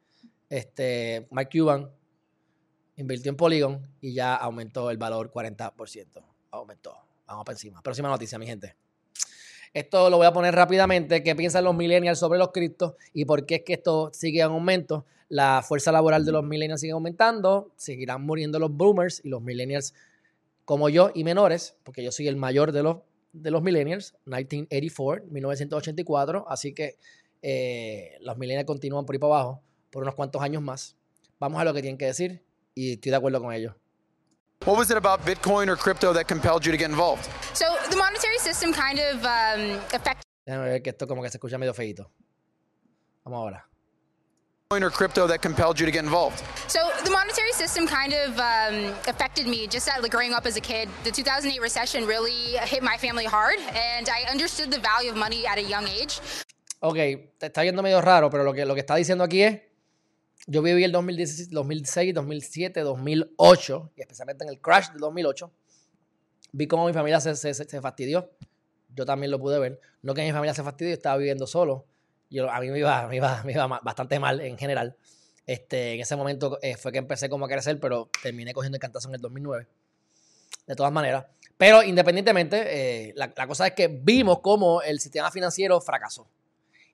este, 0.48 1.26
Mike 1.31 1.59
Cuban 1.59 1.90
invirtió 2.96 3.31
en 3.31 3.37
Polygon 3.37 3.96
y 4.00 4.14
ya 4.14 4.35
aumentó 4.35 4.90
el 4.90 4.98
valor 4.98 5.31
40%. 5.31 6.24
Aumentó. 6.50 6.96
Vamos 7.26 7.44
para 7.44 7.54
encima. 7.54 7.83
Próxima 7.83 8.09
noticia, 8.09 8.38
mi 8.38 8.46
gente. 8.46 8.76
Esto 9.74 10.11
lo 10.11 10.16
voy 10.16 10.26
a 10.26 10.33
poner 10.33 10.54
rápidamente. 10.54 11.22
¿Qué 11.22 11.37
piensan 11.37 11.64
los 11.64 11.74
millennials 11.74 12.18
sobre 12.18 12.38
los 12.38 12.50
criptos 12.52 12.94
y 13.12 13.24
por 13.24 13.46
qué 13.46 13.57
es 13.57 13.62
que 13.62 13.74
esto 13.74 14.11
sigue 14.12 14.40
en 14.40 14.46
aumento? 14.46 15.04
La 15.28 15.62
fuerza 15.62 15.92
laboral 15.92 16.24
de 16.24 16.33
los 16.33 16.44
millennials 16.44 16.81
sigue 16.81 16.92
aumentando. 16.92 17.72
Seguirán 17.76 18.22
muriendo 18.22 18.59
los 18.59 18.72
boomers 18.72 19.20
y 19.24 19.28
los 19.28 19.42
millennials 19.42 19.94
como 20.64 20.88
yo 20.88 21.11
y 21.14 21.24
menores, 21.24 21.76
porque 21.83 22.02
yo 22.02 22.12
soy 22.12 22.28
el 22.28 22.37
mayor 22.37 22.72
de 22.72 22.83
los, 22.83 22.98
de 23.33 23.50
los 23.50 23.62
millennials, 23.62 24.14
1984, 24.26 25.26
1984. 25.31 26.46
Así 26.48 26.74
que 26.74 26.96
eh, 27.42 28.18
los 28.20 28.37
millennials 28.37 28.66
continúan 28.66 29.07
por 29.07 29.14
ahí 29.14 29.18
para 29.18 29.35
abajo 29.35 29.62
por 29.90 30.02
unos 30.02 30.14
cuantos 30.14 30.42
años 30.42 30.62
más. 30.62 30.96
Vamos 31.38 31.61
a 31.61 31.64
lo 31.64 31.72
que 31.72 31.83
tienen 31.83 31.98
que 31.98 32.07
decir 32.07 32.42
y 32.74 32.92
estoy 32.92 33.11
de 33.11 33.16
acuerdo 33.16 33.40
con 33.40 33.52
ellos. 33.52 33.74
What 34.64 34.77
was 34.77 34.90
it 34.90 34.97
about 34.97 35.25
Bitcoin 35.25 35.68
or 35.68 35.77
crypto 35.77 36.12
that 36.12 36.27
compelled 36.29 36.66
you 36.66 36.73
to 36.73 36.79
get 36.79 36.90
involved? 36.90 37.29
So 37.55 37.77
the 37.90 37.97
monetary 37.97 38.38
system 38.38 38.73
kind 38.73 38.99
of 38.99 39.25
um, 39.25 39.81
affected. 39.94 40.25
Déjame 40.47 40.64
ver 40.64 40.81
que 40.81 40.90
esto 40.90 41.07
como 41.07 41.23
que 41.23 41.31
se 41.31 41.38
escucha 41.38 41.59
medio 41.59 41.73
feito. 41.73 42.07
Vamos 43.25 43.38
ahora. 43.38 43.64
Bitcoin 44.68 44.83
or 44.83 44.90
crypto 44.90 45.27
that 45.27 45.40
compelled 45.40 45.79
you 45.79 45.87
to 45.87 45.92
get 45.92 46.05
involved? 46.05 46.42
So 46.66 46.90
the 47.05 47.11
monetary 47.11 47.53
system 47.53 47.87
kind 47.87 48.12
of 48.12 48.38
um, 48.38 48.94
affected 49.07 49.47
me 49.47 49.66
just 49.66 49.88
at, 49.88 50.03
like, 50.03 50.11
growing 50.11 50.35
up 50.35 50.44
as 50.44 50.57
a 50.57 50.61
kid. 50.61 50.88
The 51.05 51.11
2008 51.12 51.61
recession 51.62 52.05
really 52.05 52.59
hit 52.66 52.83
my 52.83 52.97
family 52.99 53.25
hard, 53.25 53.59
and 53.73 54.09
I 54.09 54.31
understood 54.31 54.71
the 54.71 54.81
value 54.81 55.11
of 55.11 55.16
money 55.16 55.47
at 55.47 55.57
a 55.57 55.62
young 55.62 55.87
age. 55.87 56.21
Ok, 56.81 56.97
te 57.38 57.47
está 57.47 57.62
viendo 57.62 57.83
medio 57.83 58.01
raro, 58.01 58.29
pero 58.29 58.44
lo 58.44 58.53
que, 58.53 58.64
lo 58.64 58.75
que 58.75 58.81
está 58.83 58.97
diciendo 58.97 59.25
aquí 59.25 59.42
es 59.42 59.61
yo 60.50 60.62
viví 60.62 60.82
el 60.82 60.92
2016, 60.92 61.50
2006, 61.50 62.14
2007, 62.14 62.80
2008, 62.80 63.92
y 63.96 64.00
especialmente 64.00 64.44
en 64.44 64.50
el 64.50 64.58
crash 64.58 64.88
del 64.88 65.00
2008. 65.00 65.52
Vi 66.52 66.66
cómo 66.66 66.87
mi 66.87 66.94
familia 66.94 67.20
se, 67.20 67.37
se, 67.37 67.80
fastidió. 67.82 68.30
Yo 68.94 69.04
también 69.04 69.30
lo 69.30 69.38
pude 69.38 69.58
ver. 69.58 69.78
No 70.00 70.14
que 70.14 70.22
mi 70.22 70.32
familia 70.32 70.54
se 70.54 70.62
fastidió, 70.62 70.94
estaba 70.94 71.18
viviendo 71.18 71.46
solo. 71.46 71.84
Yo, 72.30 72.50
a 72.50 72.61
mí 72.61 72.70
me 72.70 72.78
iba, 72.78 73.06
me 73.08 73.16
iba, 73.16 73.42
me 73.44 73.52
iba 73.52 73.66
bastante 73.66 74.18
mal 74.18 74.40
en 74.40 74.56
general. 74.56 74.96
Este, 75.46 75.92
en 75.92 76.00
ese 76.00 76.16
momento 76.16 76.58
eh, 76.62 76.78
fue 76.78 76.92
que 76.92 76.98
empecé 76.98 77.28
como 77.28 77.44
a 77.44 77.48
crecer, 77.48 77.78
pero 77.78 78.08
terminé 78.22 78.54
cogiendo 78.54 78.76
el 78.76 78.80
cantazo 78.80 79.08
en 79.08 79.16
el 79.16 79.20
2009. 79.20 79.66
De 80.66 80.74
todas 80.74 80.92
maneras. 80.92 81.26
Pero 81.58 81.82
independientemente, 81.82 83.08
eh, 83.08 83.12
la, 83.16 83.34
la 83.37 83.46
cosa 83.46 83.66
es 83.66 83.74
que 83.74 83.88
vimos 83.88 84.40
cómo 84.40 84.80
el 84.80 84.98
sistema 84.98 85.30
financiero 85.30 85.78
fracasó 85.82 86.26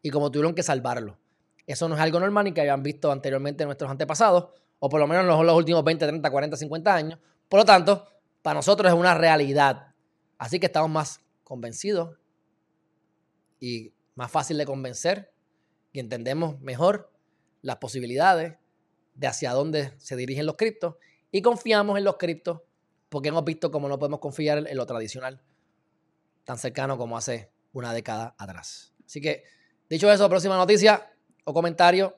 y 0.02 0.10
cómo 0.10 0.32
tuvieron 0.32 0.56
que 0.56 0.64
salvarlo. 0.64 1.18
Eso 1.66 1.88
no 1.88 1.94
es 1.94 2.00
algo 2.00 2.20
normal 2.20 2.44
ni 2.44 2.53
que 2.53 2.61
habían 2.61 2.83
visto 2.83 3.11
anteriormente 3.11 3.64
nuestros 3.64 3.90
antepasados, 3.90 4.48
o 4.79 4.88
por 4.88 5.00
lo 5.00 5.07
menos 5.07 5.22
en 5.22 5.46
los, 5.46 5.57
últimos 5.57 5.83
20, 5.83 6.07
30, 6.07 6.31
40, 6.31 6.57
50 6.57 6.94
años. 6.94 7.18
Por 7.48 7.61
lo 7.61 7.64
tanto, 7.64 8.07
para 8.42 8.55
nosotros 8.55 8.92
es 8.92 8.98
una 8.98 9.14
realidad. 9.14 9.94
Así 10.38 10.61
que 10.61 10.66
estamos 10.66 10.90
más 10.90 11.20
convencidos 11.42 12.18
y 13.61 13.92
más 14.14 14.31
fácil 14.31 14.59
de 14.59 14.66
convencer 14.66 15.33
y 15.92 16.00
entendemos 16.00 16.61
mejor 16.61 17.11
las 17.62 17.77
posibilidades 17.77 18.57
de 19.14 19.27
hacia 19.27 19.53
dónde 19.53 19.92
se 19.98 20.16
dirigen 20.16 20.44
los 20.44 20.57
criptos 20.57 20.96
y 21.31 21.40
confiamos 21.40 21.96
en 21.96 22.05
los 22.05 22.16
criptos 22.16 22.61
porque 23.09 23.29
hemos 23.29 23.44
visto 23.44 23.70
cómo 23.70 23.88
no 23.88 23.98
podemos 23.98 24.20
confiar 24.20 24.59
en 24.66 24.77
lo 24.77 24.87
tradicional 24.87 25.40
tan 26.44 26.59
cercano 26.59 26.96
como 26.96 27.16
hace 27.16 27.50
una 27.72 27.92
década 27.92 28.35
atrás. 28.38 28.92
Así 29.05 29.20
que, 29.20 29.44
dicho 29.88 30.11
eso, 30.12 30.29
próxima 30.29 30.57
noticia, 30.57 31.13
o 31.44 31.52
comentario. 31.52 32.16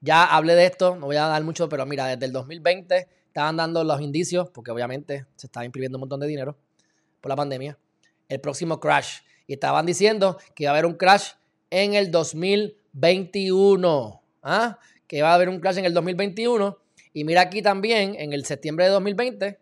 Ya 0.00 0.24
hablé 0.24 0.54
de 0.54 0.66
esto, 0.66 0.96
no 0.96 1.06
voy 1.06 1.16
a 1.16 1.26
dar 1.26 1.42
mucho, 1.44 1.68
pero 1.68 1.86
mira, 1.86 2.06
desde 2.06 2.26
el 2.26 2.32
2020 2.32 3.08
estaban 3.26 3.56
dando 3.56 3.84
los 3.84 4.00
indicios, 4.00 4.50
porque 4.50 4.70
obviamente 4.70 5.26
se 5.36 5.46
estaba 5.46 5.64
imprimiendo 5.64 5.98
un 5.98 6.00
montón 6.00 6.20
de 6.20 6.26
dinero 6.26 6.56
por 7.20 7.30
la 7.30 7.36
pandemia, 7.36 7.78
el 8.28 8.40
próximo 8.40 8.80
crash. 8.80 9.20
Y 9.46 9.54
estaban 9.54 9.86
diciendo 9.86 10.38
que 10.54 10.64
iba 10.64 10.70
a 10.70 10.74
haber 10.74 10.86
un 10.86 10.94
crash 10.94 11.32
en 11.70 11.94
el 11.94 12.10
2021. 12.10 14.22
¿ah? 14.42 14.78
Que 15.06 15.18
iba 15.18 15.30
a 15.30 15.34
haber 15.34 15.48
un 15.48 15.60
crash 15.60 15.78
en 15.78 15.84
el 15.84 15.94
2021. 15.94 16.78
Y 17.14 17.24
mira 17.24 17.42
aquí 17.42 17.62
también, 17.62 18.16
en 18.18 18.32
el 18.32 18.44
septiembre 18.44 18.86
de 18.86 18.90
2020, 18.90 19.58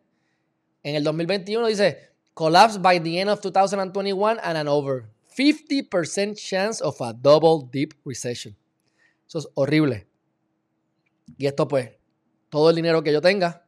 en 0.83 0.95
el 0.95 1.05
2021 1.05 1.67
dice, 1.67 2.11
collapse 2.35 2.79
by 2.79 3.03
the 3.03 3.21
end 3.21 3.31
of 3.31 3.41
2021 3.41 4.39
and 4.43 4.57
an 4.57 4.69
over 4.69 5.11
50% 5.37 6.37
chance 6.37 6.83
of 6.83 7.01
a 7.01 7.13
double 7.13 7.69
deep 7.71 7.95
recession. 8.05 8.57
Eso 9.31 9.39
es 9.39 9.49
horrible. 9.55 10.09
Y 11.39 11.47
esto 11.47 11.69
pues, 11.69 11.93
todo 12.49 12.71
el 12.71 12.77
dinero 12.77 13.01
que 13.05 13.13
yo 13.13 13.21
tenga, 13.21 13.65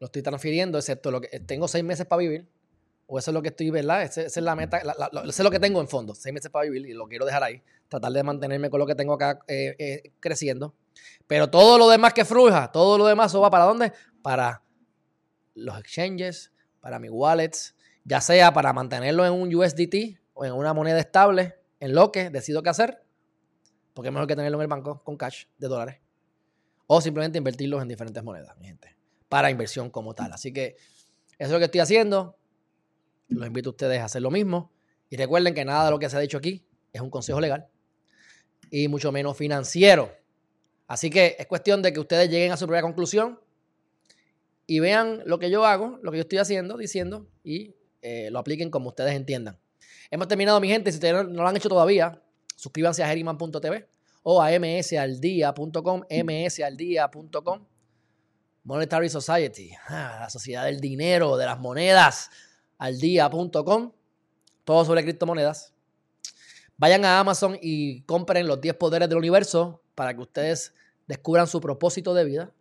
lo 0.00 0.06
estoy 0.06 0.20
transfiriendo, 0.20 0.78
excepto 0.78 1.12
lo 1.12 1.20
que 1.20 1.38
tengo 1.38 1.68
seis 1.68 1.84
meses 1.84 2.06
para 2.06 2.18
vivir. 2.18 2.48
O 3.06 3.20
eso 3.20 3.30
es 3.30 3.34
lo 3.34 3.40
que 3.40 3.50
estoy, 3.50 3.70
¿verdad? 3.70 4.02
Esa 4.02 4.22
es 4.22 4.36
la 4.38 4.56
meta, 4.56 4.78
eso 4.78 5.22
es 5.24 5.38
lo 5.38 5.50
que 5.50 5.60
tengo 5.60 5.80
en 5.80 5.86
fondo, 5.86 6.12
seis 6.16 6.34
meses 6.34 6.50
para 6.50 6.64
vivir 6.64 6.90
y 6.90 6.92
lo 6.92 7.06
quiero 7.06 7.24
dejar 7.24 7.44
ahí. 7.44 7.62
Tratar 7.86 8.10
de 8.10 8.24
mantenerme 8.24 8.68
con 8.68 8.80
lo 8.80 8.86
que 8.86 8.96
tengo 8.96 9.12
acá 9.12 9.38
eh, 9.46 9.76
eh, 9.78 10.12
creciendo. 10.18 10.74
Pero 11.28 11.48
todo 11.48 11.78
lo 11.78 11.88
demás 11.88 12.12
que 12.12 12.24
fruja, 12.24 12.72
todo 12.72 12.98
lo 12.98 13.06
demás, 13.06 13.30
¿eso 13.30 13.40
va 13.40 13.50
para 13.50 13.66
dónde? 13.66 13.92
Para 14.22 14.64
los 15.54 15.78
exchanges, 15.78 16.50
para 16.80 16.98
mis 16.98 17.12
wallets, 17.12 17.76
ya 18.02 18.20
sea 18.20 18.52
para 18.52 18.72
mantenerlo 18.72 19.24
en 19.24 19.34
un 19.34 19.54
USDT 19.54 20.18
o 20.34 20.44
en 20.44 20.52
una 20.52 20.74
moneda 20.74 20.98
estable, 20.98 21.54
en 21.78 21.94
lo 21.94 22.10
que 22.10 22.28
decido 22.30 22.64
qué 22.64 22.70
hacer, 22.70 23.01
porque 23.94 24.08
es 24.08 24.12
mejor 24.12 24.26
que 24.26 24.36
tenerlo 24.36 24.58
en 24.58 24.62
el 24.62 24.68
banco 24.68 25.02
con 25.04 25.16
cash 25.16 25.44
de 25.58 25.68
dólares, 25.68 26.00
o 26.86 27.00
simplemente 27.00 27.38
invertirlos 27.38 27.82
en 27.82 27.88
diferentes 27.88 28.22
monedas, 28.22 28.56
mi 28.58 28.66
gente, 28.66 28.96
para 29.28 29.50
inversión 29.50 29.90
como 29.90 30.14
tal. 30.14 30.32
Así 30.32 30.52
que 30.52 30.76
eso 31.38 31.48
es 31.48 31.50
lo 31.50 31.58
que 31.58 31.64
estoy 31.66 31.80
haciendo. 31.80 32.36
Los 33.28 33.46
invito 33.46 33.70
a 33.70 33.72
ustedes 33.72 34.00
a 34.00 34.04
hacer 34.04 34.22
lo 34.22 34.30
mismo. 34.30 34.70
Y 35.08 35.16
recuerden 35.16 35.54
que 35.54 35.64
nada 35.64 35.86
de 35.86 35.90
lo 35.90 35.98
que 35.98 36.08
se 36.08 36.16
ha 36.16 36.20
dicho 36.20 36.38
aquí 36.38 36.64
es 36.92 37.00
un 37.00 37.10
consejo 37.10 37.40
legal 37.40 37.68
y 38.72 38.88
mucho 38.88 39.12
menos 39.12 39.36
financiero. 39.36 40.10
Así 40.88 41.10
que 41.10 41.36
es 41.38 41.46
cuestión 41.46 41.82
de 41.82 41.92
que 41.92 42.00
ustedes 42.00 42.28
lleguen 42.30 42.52
a 42.52 42.56
su 42.56 42.66
propia 42.66 42.82
conclusión 42.82 43.38
y 44.66 44.80
vean 44.80 45.22
lo 45.26 45.38
que 45.38 45.50
yo 45.50 45.66
hago, 45.66 45.98
lo 46.02 46.10
que 46.10 46.16
yo 46.16 46.22
estoy 46.22 46.38
haciendo, 46.38 46.76
diciendo 46.76 47.26
y 47.44 47.74
eh, 48.00 48.30
lo 48.30 48.38
apliquen 48.38 48.70
como 48.70 48.88
ustedes 48.88 49.14
entiendan. 49.14 49.58
Hemos 50.10 50.26
terminado, 50.26 50.58
mi 50.60 50.68
gente. 50.68 50.90
Si 50.90 50.96
ustedes 50.96 51.14
no, 51.14 51.42
lo 51.42 51.46
han 51.46 51.56
hecho 51.56 51.68
todavía, 51.68 52.22
suscríbanse 52.62 53.02
a 53.02 53.08
Geriman.tv 53.08 53.88
o 54.22 54.40
a 54.40 54.50
msaldía.com, 54.50 56.02
msaldía.com. 56.08 57.66
Monetary 58.64 59.08
Society, 59.08 59.72
la 59.90 60.30
sociedad 60.30 60.66
del 60.66 60.78
dinero, 60.78 61.36
de 61.36 61.46
las 61.46 61.58
monedas, 61.58 62.30
aldía.com, 62.78 63.90
todo 64.62 64.84
sobre 64.84 65.02
criptomonedas. 65.02 65.74
Vayan 66.76 67.04
a 67.04 67.18
Amazon 67.18 67.58
y 67.60 68.02
compren 68.02 68.46
los 68.46 68.60
10 68.60 68.76
poderes 68.76 69.08
del 69.08 69.18
universo 69.18 69.82
para 69.96 70.14
que 70.14 70.20
ustedes 70.20 70.72
descubran 71.08 71.48
su 71.48 71.60
propósito 71.60 72.14
de 72.14 72.24
vida. 72.24 72.52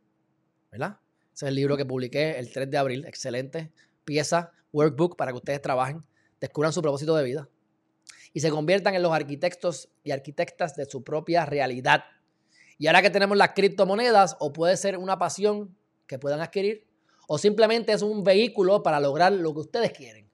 ¿Verdad? 0.71 0.97
Ese 1.35 1.45
es 1.45 1.49
el 1.49 1.55
libro 1.55 1.77
que 1.77 1.85
publiqué 1.85 2.39
el 2.39 2.51
3 2.51 2.71
de 2.71 2.77
abril. 2.79 3.05
Excelente 3.05 3.71
pieza, 4.03 4.51
workbook 4.73 5.15
para 5.15 5.31
que 5.31 5.37
ustedes 5.37 5.61
trabajen, 5.61 6.03
descubran 6.39 6.73
su 6.73 6.81
propósito 6.81 7.15
de 7.15 7.23
vida 7.23 7.47
y 8.33 8.39
se 8.39 8.49
conviertan 8.49 8.95
en 8.95 9.01
los 9.01 9.11
arquitectos 9.11 9.89
y 10.03 10.11
arquitectas 10.11 10.75
de 10.75 10.85
su 10.85 11.03
propia 11.03 11.45
realidad. 11.45 12.03
Y 12.77 12.87
ahora 12.87 13.01
que 13.01 13.09
tenemos 13.09 13.37
las 13.37 13.51
criptomonedas, 13.51 14.37
o 14.39 14.53
puede 14.53 14.77
ser 14.77 14.97
una 14.97 15.17
pasión 15.19 15.75
que 16.07 16.17
puedan 16.17 16.41
adquirir, 16.41 16.87
o 17.27 17.37
simplemente 17.37 17.93
es 17.93 18.01
un 18.01 18.23
vehículo 18.23 18.83
para 18.83 18.99
lograr 18.99 19.31
lo 19.31 19.53
que 19.53 19.59
ustedes 19.59 19.91
quieren. 19.91 20.29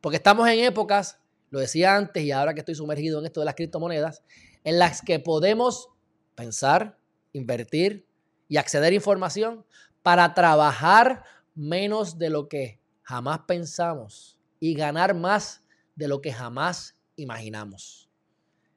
Porque 0.00 0.16
estamos 0.16 0.48
en 0.48 0.64
épocas, 0.64 1.18
lo 1.50 1.60
decía 1.60 1.96
antes 1.96 2.22
y 2.22 2.32
ahora 2.32 2.54
que 2.54 2.60
estoy 2.60 2.74
sumergido 2.74 3.20
en 3.20 3.26
esto 3.26 3.40
de 3.40 3.46
las 3.46 3.54
criptomonedas, 3.54 4.22
en 4.64 4.78
las 4.78 5.00
que 5.00 5.20
podemos 5.20 5.90
pensar, 6.34 6.98
invertir 7.32 8.06
y 8.48 8.56
acceder 8.56 8.92
a 8.92 8.96
información 8.96 9.64
para 10.02 10.34
trabajar 10.34 11.24
menos 11.54 12.18
de 12.18 12.30
lo 12.30 12.48
que 12.48 12.80
jamás 13.02 13.40
pensamos 13.46 14.38
y 14.58 14.74
ganar 14.74 15.14
más 15.14 15.62
de 15.94 16.08
lo 16.08 16.20
que 16.20 16.32
jamás 16.32 16.95
imaginamos. 17.16 18.08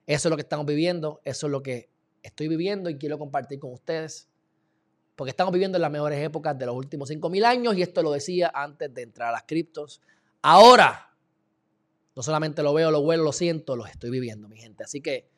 Eso 0.06 0.28
es 0.28 0.30
lo 0.32 0.38
que 0.38 0.41
estamos 0.41 0.65
viviendo, 0.65 1.21
eso 1.23 1.47
es 1.47 1.52
lo 1.52 1.62
que 1.62 1.89
estoy 2.23 2.47
viviendo 2.47 2.89
y 2.89 2.97
quiero 2.97 3.19
compartir 3.19 3.60
con 3.60 3.71
ustedes. 3.73 4.28
Porque 5.15 5.30
estamos 5.32 5.54
viviendo 5.54 5.78
en 5.78 5.82
las 5.82 5.91
mejores 5.91 6.23
épocas 6.23 6.58
de 6.58 6.65
los 6.65 6.75
últimos 6.75 7.12
5.000 7.12 7.45
años 7.45 7.75
y 7.75 7.82
esto 7.82 8.02
lo 8.02 8.12
decía 8.12 8.52
antes 8.54 8.93
de 8.93 9.02
entrar 9.02 9.30
a 9.30 9.34
las 9.34 9.43
criptos. 9.43 10.02
Ahora, 10.41 11.13
no 12.15 12.23
solamente 12.23 12.63
lo 12.63 12.73
veo, 12.73 12.89
lo 12.89 13.02
huelo, 13.02 13.23
lo 13.23 13.34
siento, 13.34 13.75
lo 13.75 13.86
estoy 13.86 14.10
viviendo, 14.10 14.47
mi 14.47 14.58
gente. 14.58 14.84
Así 14.84 15.02
que 15.02 15.30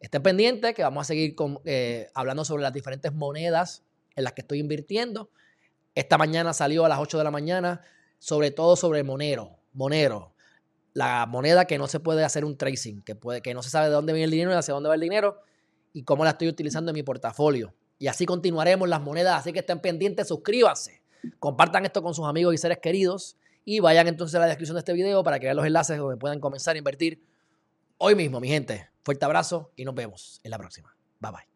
estén 0.00 0.22
pendientes 0.22 0.74
que 0.74 0.82
vamos 0.82 1.02
a 1.02 1.04
seguir 1.04 1.34
eh, 1.64 2.08
hablando 2.14 2.44
sobre 2.44 2.62
las 2.62 2.72
diferentes 2.72 3.12
monedas 3.12 3.82
en 4.14 4.24
las 4.24 4.32
que 4.32 4.42
estoy 4.42 4.60
invirtiendo. 4.60 5.30
Esta 5.94 6.16
mañana 6.16 6.54
salió 6.54 6.84
a 6.84 6.88
las 6.88 7.00
8 7.00 7.18
de 7.18 7.24
la 7.24 7.30
mañana, 7.30 7.82
sobre 8.18 8.52
todo 8.52 8.76
sobre 8.76 9.02
Monero. 9.02 9.58
Monero 9.72 10.32
la 10.94 11.26
moneda 11.26 11.66
que 11.66 11.78
no 11.78 11.86
se 11.86 12.00
puede 12.00 12.24
hacer 12.24 12.44
un 12.44 12.56
tracing, 12.56 13.02
que, 13.02 13.14
puede, 13.14 13.42
que 13.42 13.54
no 13.54 13.62
se 13.62 13.70
sabe 13.70 13.86
de 13.86 13.92
dónde 13.92 14.12
viene 14.12 14.24
el 14.24 14.30
dinero 14.30 14.52
y 14.52 14.54
hacia 14.54 14.74
dónde 14.74 14.88
va 14.88 14.94
el 14.94 15.00
dinero 15.00 15.40
y 15.92 16.02
cómo 16.02 16.24
la 16.24 16.30
estoy 16.30 16.48
utilizando 16.48 16.90
en 16.90 16.94
mi 16.94 17.02
portafolio. 17.02 17.74
Y 17.98 18.06
así 18.06 18.26
continuaremos 18.26 18.88
las 18.88 19.00
monedas, 19.00 19.40
así 19.40 19.52
que 19.52 19.60
estén 19.60 19.80
pendientes, 19.80 20.28
suscríbanse, 20.28 21.02
compartan 21.38 21.84
esto 21.84 22.02
con 22.02 22.14
sus 22.14 22.26
amigos 22.26 22.54
y 22.54 22.58
seres 22.58 22.78
queridos 22.78 23.36
y 23.64 23.80
vayan 23.80 24.08
entonces 24.08 24.34
a 24.36 24.38
la 24.38 24.46
descripción 24.46 24.76
de 24.76 24.80
este 24.80 24.92
video 24.92 25.22
para 25.22 25.38
que 25.38 25.46
vean 25.46 25.56
los 25.56 25.66
enlaces 25.66 25.98
donde 25.98 26.16
puedan 26.16 26.40
comenzar 26.40 26.76
a 26.76 26.78
invertir 26.78 27.22
hoy 27.98 28.14
mismo, 28.14 28.40
mi 28.40 28.48
gente. 28.48 28.88
Fuerte 29.02 29.24
abrazo 29.24 29.72
y 29.76 29.84
nos 29.84 29.94
vemos 29.94 30.40
en 30.42 30.50
la 30.50 30.58
próxima. 30.58 30.94
Bye 31.20 31.32
bye. 31.32 31.47